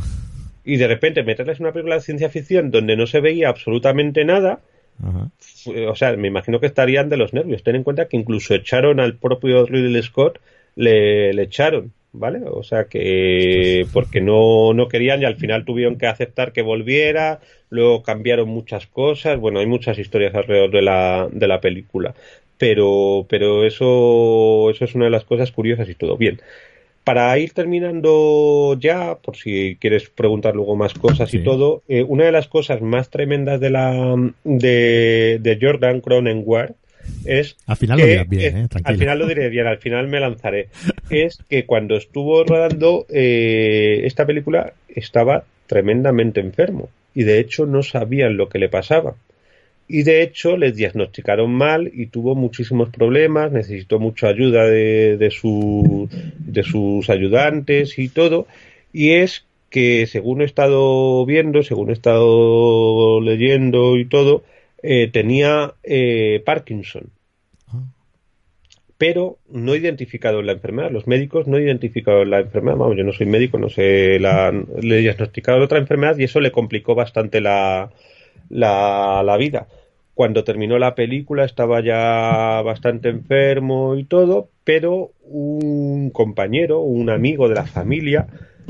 [0.64, 4.60] Y de repente meterles una película de ciencia ficción donde no se veía absolutamente nada,
[5.88, 7.62] o sea, me imagino que estarían de los nervios.
[7.62, 10.40] Ten en cuenta que incluso echaron al propio Ridley Scott,
[10.76, 12.40] le, echaron, ¿vale?
[12.46, 17.40] O sea que porque no, no querían y al final tuvieron que aceptar que volviera,
[17.70, 22.14] luego cambiaron muchas cosas, bueno, hay muchas historias alrededor de la, de la película.
[22.58, 26.18] Pero, pero eso, eso es una de las cosas curiosas y todo.
[26.18, 26.40] Bien,
[27.10, 32.24] para ir terminando ya, por si quieres preguntar luego más cosas y todo, eh, una
[32.24, 36.76] de las cosas más tremendas de la de, Jordan Cronenwald
[37.24, 40.20] es al final lo diré bien, eh, al final lo diré bien, al final me
[40.20, 40.68] lanzaré.
[41.10, 47.82] es que cuando estuvo rodando eh, esta película estaba tremendamente enfermo y de hecho no
[47.82, 49.16] sabían lo que le pasaba
[49.92, 55.30] y de hecho le diagnosticaron mal y tuvo muchísimos problemas, necesitó mucha ayuda de, de,
[55.32, 58.46] su, de sus ayudantes y todo,
[58.92, 64.44] y es que según he estado viendo, según he estado leyendo y todo,
[64.84, 67.10] eh, tenía eh, Parkinson.
[67.66, 67.82] Ah.
[68.96, 70.92] Pero no identificado la enfermedad.
[70.92, 72.76] Los médicos no identificaron la enfermedad.
[72.76, 76.52] Vamos, yo no soy médico, no sé, la, le diagnosticaron otra enfermedad y eso le
[76.52, 77.90] complicó bastante la,
[78.50, 79.66] la, la vida
[80.14, 87.48] cuando terminó la película estaba ya bastante enfermo y todo, pero un compañero, un amigo
[87.48, 88.26] de la familia,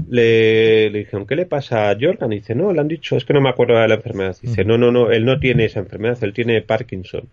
[0.09, 2.33] le, le dijeron, ¿qué le pasa a Jordan?
[2.33, 4.37] Y dice, no, le han dicho, es que no me acuerdo de la enfermedad.
[4.41, 7.29] Dice, no, no, no, él no tiene esa enfermedad, él tiene Parkinson.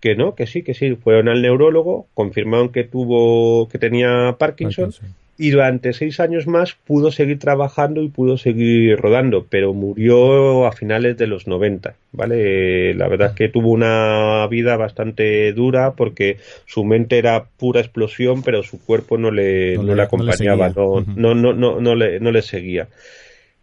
[0.00, 0.94] Que no, que sí, que sí.
[0.96, 4.92] Fueron al neurólogo, confirmaron que tuvo, que tenía Parkinson
[5.40, 10.72] y durante seis años más pudo seguir trabajando y pudo seguir rodando, pero murió a
[10.72, 12.92] finales de los 90, ¿vale?
[12.92, 18.42] La verdad es que tuvo una vida bastante dura porque su mente era pura explosión,
[18.42, 22.32] pero su cuerpo no le, no, le, acompañaba, no, no, no, no, no, le, no
[22.32, 22.88] le seguía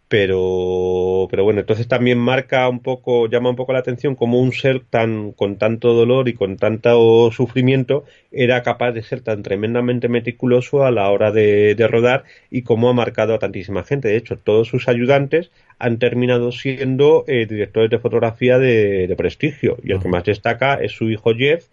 [0.08, 4.52] pero pero bueno entonces también marca un poco llama un poco la atención como un
[4.52, 10.08] ser tan con tanto dolor y con tanto sufrimiento era capaz de ser tan tremendamente
[10.08, 14.08] meticuloso a la hora de, rodar y cómo ha marcado a tantísima gente.
[14.08, 19.78] De hecho todos sus ayudantes han terminado siendo eh, directores de fotografía de, prestigio.
[19.82, 21.66] Y el que más destaca es su hijo Jeff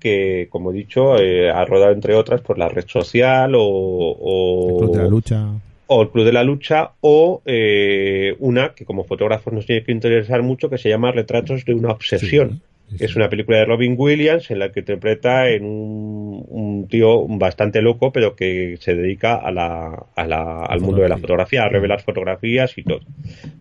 [0.00, 4.96] que como he dicho eh, ha rodado entre otras por la red social o, o...
[4.96, 5.46] la lucha
[5.92, 9.90] o el Club de la Lucha o eh, una que como fotógrafos nos tiene que
[9.90, 12.62] interesar mucho que se llama Retratos de una obsesión.
[13.00, 18.12] Es una película de Robin Williams en la que interpreta en un, tío bastante loco,
[18.12, 22.84] pero que se dedica a la, al mundo de la fotografía, a revelar fotografías y
[22.84, 23.00] todo.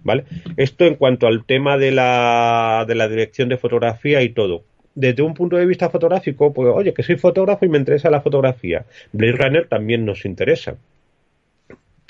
[0.03, 0.25] ¿Vale?
[0.55, 4.63] Esto en cuanto al tema de la, de la dirección de fotografía y todo.
[4.93, 8.21] Desde un punto de vista fotográfico, pues oye, que soy fotógrafo y me interesa la
[8.21, 8.85] fotografía.
[9.13, 10.77] Blade Runner también nos interesa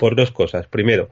[0.00, 0.66] por dos cosas.
[0.66, 1.10] Primero,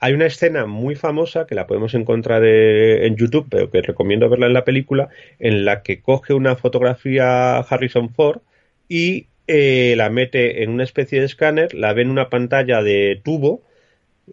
[0.00, 4.48] hay una escena muy famosa que la podemos encontrar en YouTube, pero que recomiendo verla
[4.48, 8.40] en la película, en la que coge una fotografía Harrison Ford
[8.88, 13.20] y eh, la mete en una especie de escáner, la ve en una pantalla de
[13.24, 13.62] tubo,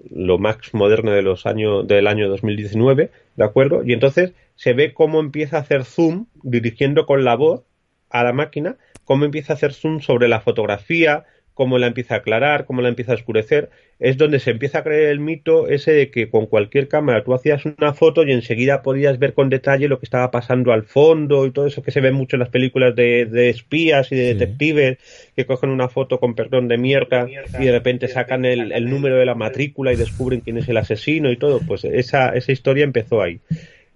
[0.10, 3.84] lo más moderno de los años del año 2019, ¿de acuerdo?
[3.86, 7.62] Y entonces se ve cómo empieza a hacer zoom dirigiendo con la voz
[8.10, 12.18] a la máquina, cómo empieza a hacer zoom sobre la fotografía, cómo la empieza a
[12.20, 15.92] aclarar, cómo la empieza a oscurecer, es donde se empieza a creer el mito ese
[15.92, 19.88] de que con cualquier cámara tú hacías una foto y enseguida podías ver con detalle
[19.88, 22.50] lo que estaba pasando al fondo y todo eso que se ve mucho en las
[22.50, 24.98] películas de, espías y de detectives
[25.36, 27.28] que cogen una foto con perdón de mierda.
[27.30, 30.78] y de repente sacan el, el número de la matrícula y descubren quién es el
[30.78, 33.40] asesino y todo, pues esa, esa historia empezó ahí.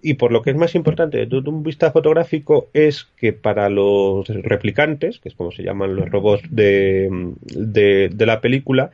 [0.02, 4.28] Y por lo que es más importante desde un vista fotográfico es que para los
[4.28, 7.08] replicantes, que es como se llaman los robots de,
[7.42, 8.90] de, la película,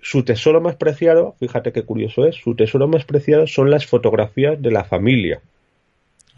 [0.00, 4.60] su tesoro más preciado, fíjate qué curioso es, su tesoro más preciado son las fotografías
[4.60, 5.40] de la familia.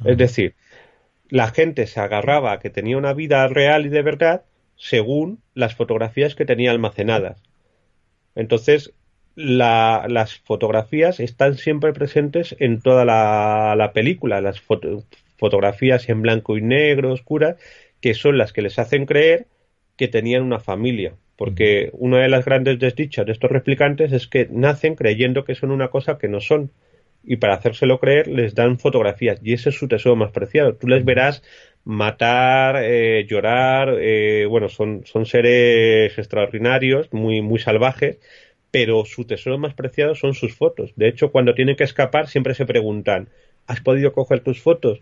[0.05, 0.17] Es ah.
[0.17, 0.55] decir,
[1.29, 4.43] la gente se agarraba a que tenía una vida real y de verdad
[4.77, 7.43] según las fotografías que tenía almacenadas.
[8.35, 8.93] Entonces,
[9.39, 17.13] las fotografías están siempre presentes en toda la, película, las fotografías en blanco y negro,
[17.13, 17.57] oscuras,
[18.01, 19.47] que son las que les hacen creer
[19.97, 21.15] que tenían una familia.
[21.37, 25.71] Porque una de las grandes desdichas de estos replicantes es que nacen creyendo que son
[25.71, 26.73] una cosa que no son.
[27.23, 29.39] Y para hacérselo creer les dan fotografías.
[29.45, 30.75] Y ese es su tesoro más preciado.
[30.75, 31.45] Tú les verás
[31.85, 38.19] matar, eh, llorar, eh, bueno, son, son seres extraordinarios, muy, muy salvajes,
[38.71, 40.93] pero su tesoro más preciado son sus fotos.
[40.97, 43.29] De hecho, cuando tienen que escapar siempre se preguntan,
[43.67, 45.01] ¿has podido coger tus fotos?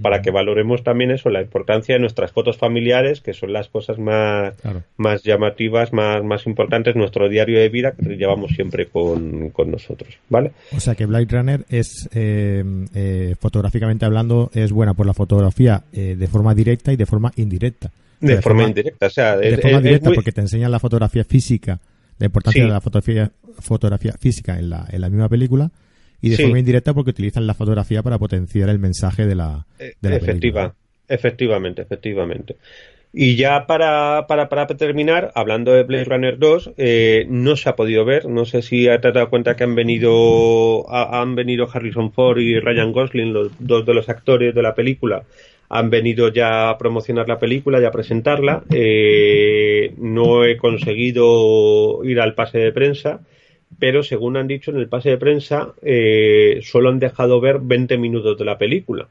[0.00, 3.98] para que valoremos también eso, la importancia de nuestras fotos familiares, que son las cosas
[3.98, 4.54] más,
[4.96, 10.52] más llamativas, más, más importantes, nuestro diario de vida que llevamos siempre con, nosotros, ¿vale?
[10.74, 12.64] O sea que Blade Runner es, eh,
[12.94, 17.32] eh, fotográficamente hablando, es buena por la fotografía eh, de forma directa y de forma
[17.36, 17.90] indirecta.
[18.20, 21.78] de, forma, indirecta, o sea, de forma directa porque te enseñan la fotografía física,
[22.22, 25.72] la importancia de la fotografía, fotografía física en la, en la misma película
[26.20, 30.16] y de forma indirecta porque utilizan la fotografía para potenciar el mensaje de la, de
[30.16, 30.72] Efectiva,
[31.08, 32.56] Efectivamente, efectivamente.
[33.12, 37.74] Y ya para, para, para terminar, hablando de Blade Runner 2, eh, no se ha
[37.74, 38.26] podido ver.
[38.26, 42.60] No sé si te has dado cuenta que han venido, han venido Harrison Ford y
[42.60, 45.24] Ryan Gosling, los dos de los actores de la película,
[45.72, 48.62] han venido ya a promocionar la película y a presentarla.
[48.70, 53.20] Eh, no he conseguido ir al pase de prensa
[53.78, 57.98] pero según han dicho en el pase de prensa, eh, solo han dejado ver 20
[57.98, 59.08] minutos de la película.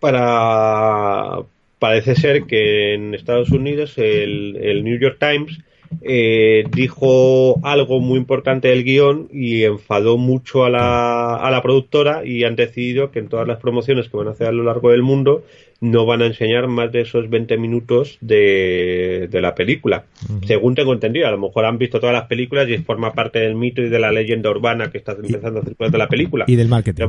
[0.00, 1.38] Para.
[1.78, 5.58] Parece ser que en Estados Unidos el, el New York Times
[6.02, 12.24] eh, dijo algo muy importante del guion y enfadó mucho a la, a la productora
[12.24, 14.90] y han decidido que en todas las promociones que van a hacer a lo largo
[14.90, 15.44] del mundo
[15.80, 20.06] no van a enseñar más de esos 20 minutos de, de la película.
[20.44, 23.54] Según tengo entendido, a lo mejor han visto todas las películas y forma parte del
[23.54, 26.44] mito y de la leyenda urbana que está empezando a circular de la película.
[26.48, 27.06] Y del marketing.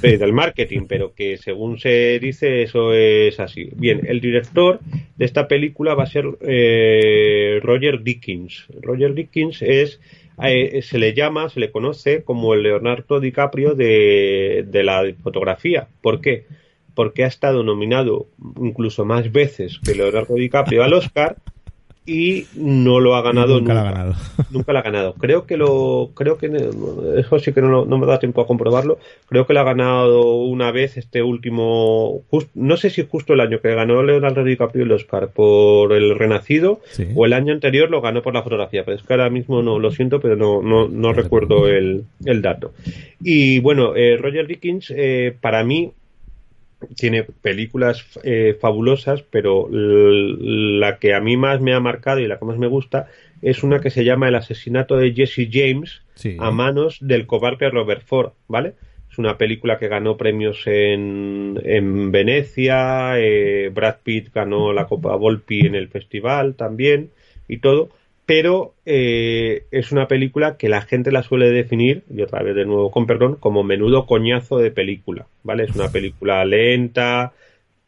[0.00, 3.70] Pero, del marketing, pero que según se dice eso es así.
[3.76, 4.80] Bien, el director
[5.16, 8.66] de esta película va a ser eh, Roger Dickens.
[8.80, 10.00] Roger Dickens es
[10.42, 15.86] eh, se le llama, se le conoce como el Leonardo DiCaprio de, de la fotografía.
[16.00, 16.46] ¿Por qué?
[16.94, 18.26] Porque ha estado nominado
[18.60, 21.36] incluso más veces que Leonardo DiCaprio al Oscar
[22.04, 23.74] y no lo ha ganado nunca.
[23.74, 24.14] Nunca lo ha ganado.
[24.50, 25.14] Nunca lo ha ganado.
[25.14, 26.46] Creo que lo, creo que
[27.16, 28.98] eso sí que no, me da tiempo a comprobarlo.
[29.28, 32.22] Creo que lo ha ganado una vez este último,
[32.54, 36.80] no sé si justo el año que ganó Leonardo DiCaprio el Oscar por El Renacido
[37.14, 38.84] o el año anterior lo ganó por la fotografía.
[38.84, 42.42] Pero es que ahora mismo no lo siento, pero no, no, no recuerdo el, el
[42.42, 42.72] dato.
[43.22, 45.92] Y bueno, eh, Roger Dickens eh, para mí
[46.96, 52.38] tiene películas eh, fabulosas, pero la que a mí más me ha marcado y la
[52.38, 53.08] que más me gusta
[53.40, 56.02] es una que se llama El asesinato de Jesse James
[56.38, 58.74] a manos del cobarde Robert Ford, ¿vale?
[59.10, 65.16] Es una película que ganó premios en, en Venecia, eh, Brad Pitt ganó la Copa
[65.16, 67.10] Volpi en el festival también
[67.48, 67.90] y todo
[68.26, 72.64] pero eh, es una película que la gente la suele definir, y otra vez de
[72.64, 75.64] nuevo con perdón, como menudo coñazo de película, ¿vale?
[75.64, 77.32] Es una película lenta,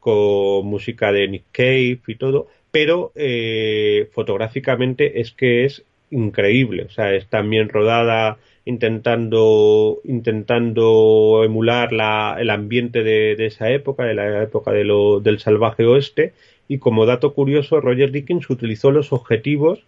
[0.01, 6.91] con música de Nick Cave y todo, pero eh, fotográficamente es que es increíble, o
[6.91, 14.14] sea, es también rodada intentando intentando emular la, el ambiente de, de, esa época, de
[14.14, 16.32] la época de lo, del salvaje oeste,
[16.68, 19.85] y como dato curioso, Roger Dickens utilizó los objetivos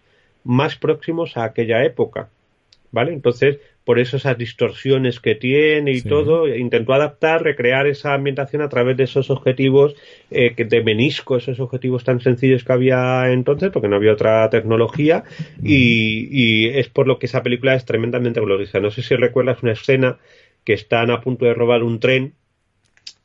[0.47, 2.29] más próximos a aquella época.
[2.89, 3.11] ¿Vale?
[3.11, 8.69] Entonces, por eso esas distorsiones que tiene y todo, intentó adaptar, recrear esa ambientación a
[8.69, 9.95] través de esos objetivos
[10.31, 15.23] eh, de menisco, esos objetivos tan sencillos que había entonces, porque no había otra tecnología,
[15.61, 18.79] y, y, es por lo que esa película es tremendamente gloriosa.
[18.79, 20.17] No sé si recuerdas una escena
[20.63, 22.33] que están a punto de robar un tren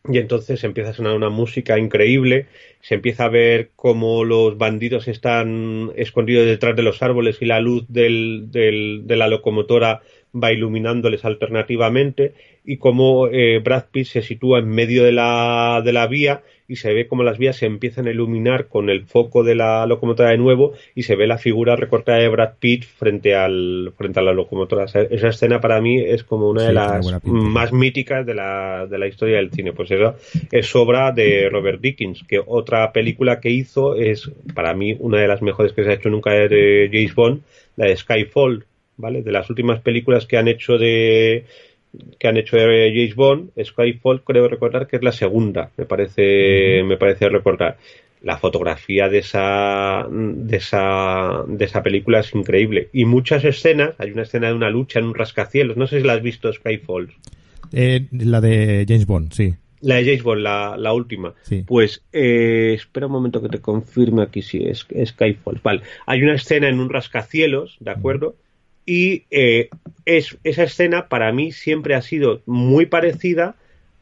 [0.09, 2.49] y entonces empieza a sonar una música increíble,
[2.81, 7.61] se empieza a ver cómo los bandidos están escondidos detrás de los árboles y la
[7.61, 10.03] luz del, del, de la locomotora
[10.35, 15.93] va iluminándoles alternativamente y cómo eh, Brad Pitt se sitúa en medio de la, de
[15.93, 19.43] la vía y se ve como las vías se empiezan a iluminar con el foco
[19.43, 23.35] de la locomotora de nuevo y se ve la figura recortada de Brad Pitt frente
[23.35, 24.85] al frente a la locomotora.
[24.85, 29.07] esa escena para mí es como una de las más míticas de la, de la
[29.07, 29.73] historia del cine.
[29.73, 30.15] Pues eso
[30.51, 35.29] es obra de Robert Dickens, que otra película que hizo es para mí una de
[35.29, 37.43] las mejores que se ha hecho nunca de James Bond,
[37.77, 38.65] la de Skyfall,
[38.97, 39.23] ¿vale?
[39.23, 41.45] De las últimas películas que han hecho de
[42.19, 46.83] que han hecho de James Bond, Skyfall creo recordar que es la segunda, me parece,
[46.85, 47.77] me parece recordar.
[48.23, 52.89] La fotografía de esa, de esa, de esa película es increíble.
[52.93, 56.07] Y muchas escenas, hay una escena de una lucha en un rascacielos, no sé si
[56.07, 57.13] la has visto Skyfall.
[57.73, 59.55] Eh, la de James Bond, sí.
[59.81, 61.35] La de James Bond, la, la última.
[61.43, 61.65] Sí.
[61.67, 65.61] Pues, eh, espera un momento que te confirme aquí si es, es Skyfall.
[65.63, 68.37] Vale, hay una escena en un rascacielos, ¿de acuerdo?
[68.87, 69.69] Y eh,
[70.05, 73.57] es, esa escena para mí siempre ha sido muy parecida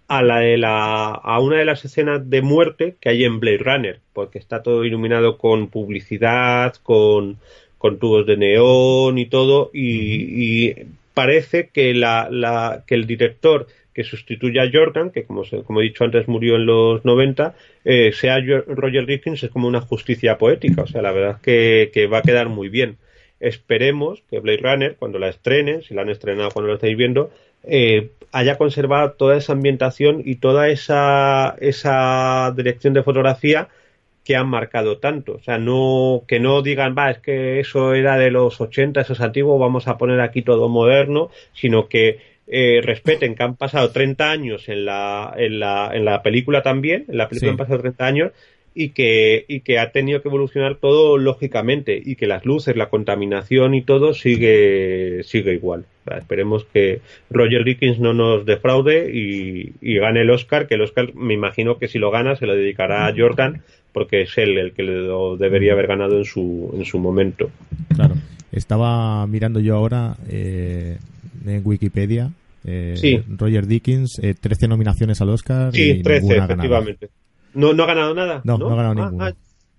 [0.09, 3.59] a la de la a una de las escenas de muerte que hay en Blade
[3.59, 7.39] Runner, porque está todo iluminado con publicidad, con,
[7.79, 10.75] con tubos de neón y todo, y, y
[11.15, 15.81] parece que la, la, que el director que sustituye a Jordan, que como, se- como
[15.81, 17.55] he dicho antes murió en los 90,
[17.85, 21.91] eh, sea Roger Dickens es como una justicia poética, o sea, la verdad es que,
[21.93, 22.97] que va a quedar muy bien.
[23.41, 27.31] Esperemos que Blade Runner, cuando la estrenen, si la han estrenado cuando lo estáis viendo,
[27.65, 33.69] eh, haya conservado toda esa ambientación y toda esa, esa dirección de fotografía
[34.25, 35.33] que han marcado tanto.
[35.35, 39.15] O sea, no, que no digan, va, es que eso era de los 80, eso
[39.15, 43.91] es antiguo, vamos a poner aquí todo moderno, sino que eh, respeten que han pasado
[43.91, 47.53] 30 años en la, en la, en la película también, en la película Sí.
[47.53, 48.33] han pasado 30 años,
[48.75, 52.89] y que, y que ha tenido que evolucionar todo lógicamente, y que las luces, la
[52.89, 55.85] contaminación y todo sigue, sigue igual.
[56.07, 57.01] O sea, esperemos que
[57.31, 61.79] Roger Dickens no nos defraude y, y gane el Oscar, que el Oscar me imagino
[61.79, 63.63] que si lo gana se lo dedicará a Jordan,
[63.93, 67.51] porque es él el que lo debería haber ganado en su, en su momento.
[67.95, 68.15] Claro.
[68.53, 70.97] Estaba mirando yo ahora eh,
[71.47, 72.31] en Wikipedia.
[72.65, 73.21] eh, Sí.
[73.37, 75.73] Roger Dickens, eh, 13 nominaciones al Oscar.
[75.73, 76.85] Sí, y 13, ninguna ganada.
[77.55, 78.41] ¿No, ¿No ha ganado nada?
[78.45, 79.25] No, no ha ganado Ah, ninguno.
[79.25, 79.33] ah,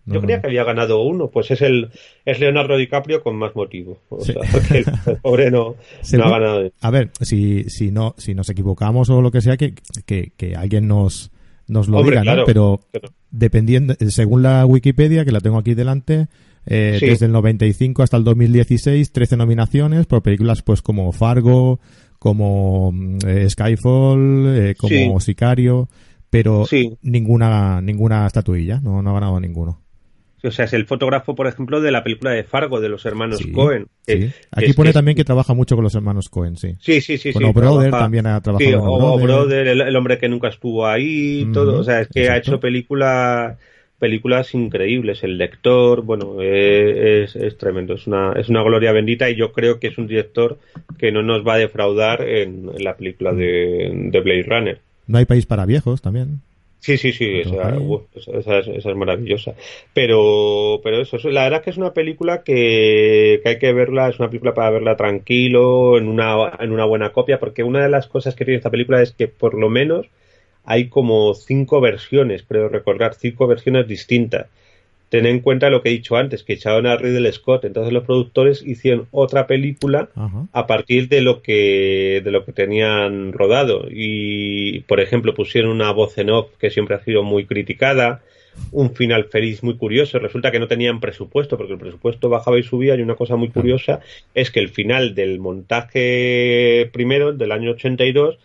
[0.06, 0.22] yo no.
[0.22, 1.90] creía que había ganado uno, pues es el
[2.26, 4.00] es Leonardo DiCaprio con más motivo.
[4.10, 4.34] O Sí.
[4.34, 4.86] sea, que el
[5.22, 5.76] pobre no,
[6.14, 6.72] no ha ganado.
[6.82, 10.56] A ver, si, si no si nos equivocamos o lo que sea, que, que, que
[10.56, 11.32] alguien nos,
[11.68, 13.10] nos lo Hombre, diga, Pero claro.
[13.30, 16.28] dependiendo, según la Wikipedia, que la tengo aquí delante,
[16.66, 17.06] eh, Sí.
[17.06, 21.80] desde el 95 hasta el 2016, 13 nominaciones por películas pues como Fargo,
[22.20, 25.90] como mm, eh, Skyfall, eh, como Sicario,
[26.32, 26.98] pero Sí.
[27.04, 29.80] ninguna ninguna estatuilla, no, no ha ganado ninguno.
[30.44, 33.38] O sea, es el fotógrafo, por ejemplo, de la película de Fargo de los hermanos
[33.38, 33.86] Sí, Cohen.
[34.08, 34.20] que- sí.
[34.30, 36.76] que Aquí pone es- también que trabaja mucho con los hermanos Cohen, sí.
[36.80, 37.32] Sí, sí, sí.
[37.32, 39.30] Con sí, O'Brother trabaja- también ha trabajado Sí, O'Brother.
[39.36, 41.80] O'Brother, el, el hombre que nunca estuvo ahí, todo.
[41.80, 43.60] O sea, es que ha hecho películas
[44.00, 45.24] películas increíbles.
[45.24, 47.94] El lector, bueno, eh, es, es tremendo.
[47.94, 50.58] Es una, es una gloria bendita y yo creo que es un director
[50.98, 54.82] que no nos va a defraudar en, en la película de, de Blade Runner.
[55.12, 56.42] No hay país para viejos también.
[56.80, 59.54] Sí, sí, sí, esa, uf, es, esa es maravillosa.
[59.94, 63.72] Pero, pero eso, eso, la verdad es que es una película que, que hay que
[63.72, 67.84] verla, es una película para verla tranquilo, en una, en una buena copia, porque una
[67.84, 70.08] de las cosas que tiene esta película es que por lo menos
[70.64, 74.48] hay como cinco versiones, creo recordar, cinco versiones distintas.
[75.12, 78.06] Ten en cuenta lo que he dicho antes, que echaron a Ridley Scott, entonces los
[78.06, 80.48] productores hicieron otra película Ajá.
[80.54, 85.92] a partir de lo que de lo que tenían rodado y por ejemplo pusieron una
[85.92, 88.22] voz en off que siempre ha sido muy criticada
[88.72, 92.64] un final feliz muy curioso resulta que no tenían presupuesto porque el presupuesto bajaba y
[92.64, 94.00] subía y una cosa muy curiosa
[94.34, 98.38] es que el final del montaje primero del año 82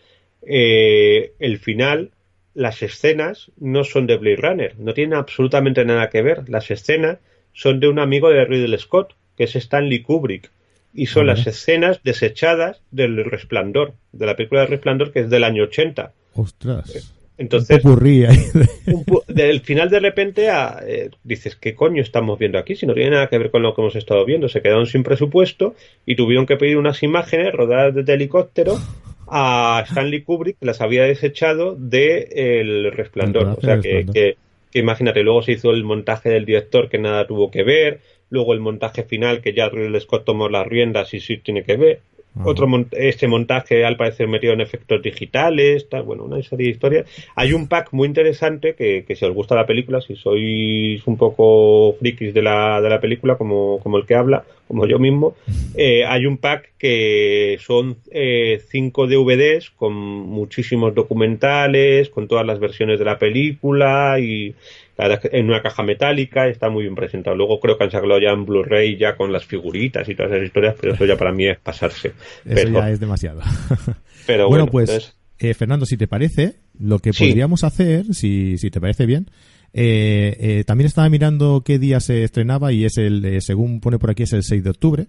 [0.43, 2.11] eh, el final
[2.57, 6.49] las escenas no son de Blade Runner, no tienen absolutamente nada que ver.
[6.49, 7.19] Las escenas
[7.53, 10.51] son de un amigo de Ridley Scott, que es Stanley Kubrick,
[10.95, 15.45] y son las escenas desechadas del Resplandor, de la película de Resplandor que es del
[15.45, 16.13] año 80.
[16.35, 17.13] Ostras.
[17.39, 17.83] Entonces,
[18.87, 22.75] Un pu- del final de repente a, eh, dices, ¿qué coño estamos viendo aquí?
[22.77, 24.49] Si no tiene nada que ver con lo que hemos estado viendo.
[24.49, 25.75] Se quedaron sin presupuesto
[26.07, 28.79] y tuvieron que pedir unas imágenes rodadas desde helicóptero
[29.29, 32.29] a Stanley Kubrick, las había desechado de
[32.61, 33.43] El Resplandor.
[33.43, 34.37] El O sea, que, que,
[34.71, 38.01] que imagínate, luego se hizo el montaje del director que nada tuvo que ver,
[38.31, 41.77] luego el montaje final que ya Ridley Scott tomó las riendas y sí tiene que
[41.77, 42.01] ver.
[42.37, 42.49] Ajá.
[42.49, 47.07] Otro este montaje al parecer metido en efectos digitales, tal, bueno, una serie de historias.
[47.35, 51.17] Hay un pack muy interesante que, que si os gusta la película, si sois un
[51.17, 55.35] poco frikis de la, de la película, como, como el que habla, como yo mismo,
[55.77, 62.59] eh, hay un pack que son eh, cinco DVDs con muchísimos documentales, con todas las
[62.59, 64.55] versiones de la película y
[64.99, 67.37] en una caja metálica está muy bien presentado.
[67.37, 70.47] Luego creo que han sacado ya en Blu-ray ya con las figuritas y todas esas
[70.47, 72.09] historias, pero eso ya para mí es pasarse.
[72.09, 73.41] Eso pero, ya es demasiado.
[74.27, 77.27] pero bueno, bueno, pues, entonces- eh, Fernando, si te parece, lo que Sí.
[77.29, 79.27] podríamos hacer, si, si te parece bien,
[79.75, 83.99] eh, eh, también estaba mirando qué día se estrenaba y es el, eh, según pone
[83.99, 85.07] por aquí, es el 6 de octubre.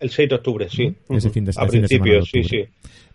[0.00, 0.94] el 6 de octubre, sí.
[1.08, 1.30] Ese Ujú.
[1.30, 2.66] fin de- A el fin de semana de principios, sí,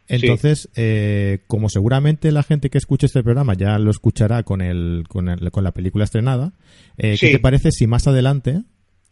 [0.10, 0.16] sí.
[0.26, 5.03] Entonces, eh, como seguramente la gente que escuche este programa ya lo escuchará con el,
[5.07, 6.53] con, el- con la película estrenada,
[6.97, 8.62] eh, ¿qué te parece si más adelante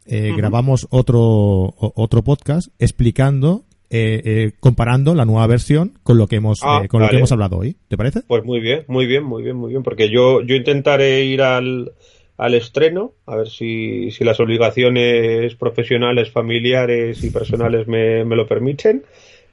[0.05, 6.37] eh, grabamos otro, otro podcast explicando eh, eh, comparando la nueva versión con lo que
[6.37, 7.77] hemos Ah, eh, con lo que hemos hablado hoy.
[7.87, 8.21] ¿Te parece?
[8.27, 9.83] Pues muy bien, muy bien, muy bien, muy bien.
[9.83, 11.93] Porque yo, yo intentaré ir al,
[12.37, 18.45] al estreno, a ver si, si las obligaciones profesionales, familiares y personales me, me lo
[18.45, 19.03] permiten.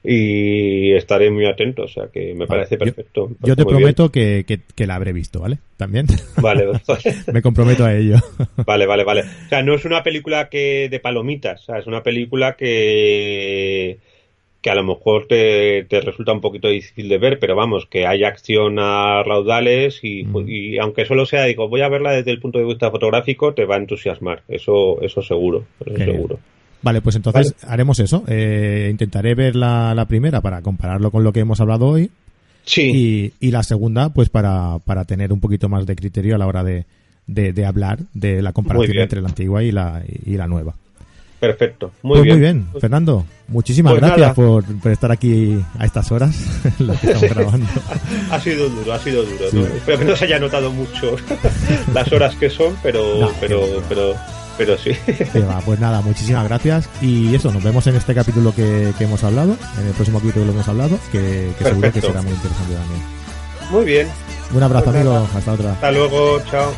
[0.07, 3.31] Y estaré muy atento, o sea que me parece perfecto.
[3.43, 5.59] Yo te prometo que, que, que la habré visto, ¿vale?
[5.79, 6.07] También.
[6.37, 7.15] Vale, vale.
[7.33, 8.17] Me comprometo a ello.
[8.67, 9.23] Vale, vale, vale.
[9.23, 13.99] O sea, no es una película que de palomitas, o sea, es una película que
[14.61, 18.07] que a lo mejor te, te resulta un poquito difícil de ver, pero vamos, que
[18.07, 20.49] hay acción a raudales y, Mm.
[20.49, 23.67] y aunque solo sea, digo, voy a verla desde el punto de vista fotográfico, te
[23.67, 26.39] va a entusiasmar, eso, eso seguro, eso seguro.
[26.85, 28.23] Vale, pues entonces haremos eso.
[28.29, 32.11] Eh, intentaré ver la, la primera para compararlo con lo que hemos hablado hoy.
[32.67, 36.39] Sí, Y, y la segunda, pues para, para tener un poquito más de criterio a
[36.39, 36.85] la hora de,
[37.27, 40.75] de, de hablar de la comparación entre la antigua y la, y la nueva.
[41.41, 42.37] perfecto, muy pues bien.
[42.37, 43.27] muy bien, Fernando.
[43.49, 46.35] Muchísimas Pues gracias por, por estar aquí a estas horas,
[46.79, 47.67] las que estamos grabando.
[48.31, 49.51] Ha sido duro, ha sido duro.
[49.51, 49.57] Sí.
[49.59, 49.67] ¿no?
[49.67, 51.17] Espero que no se haya notado mucho
[51.95, 53.61] las horas que son, pero, No, pero,
[53.91, 54.15] pero,
[54.57, 54.91] pero sí.
[55.49, 56.89] Va, pues nada, muchísimas gracias.
[57.01, 60.47] Y eso, nos vemos en este capítulo que, que hemos hablado, en el próximo capítulo
[60.47, 63.03] que hemos hablado, que, que seguro que será muy interesante también.
[63.71, 64.09] Muy bien.
[64.53, 65.29] Un abrazo, Pues amigo.
[65.35, 65.73] Hasta otra.
[65.73, 66.73] Hasta luego, chao.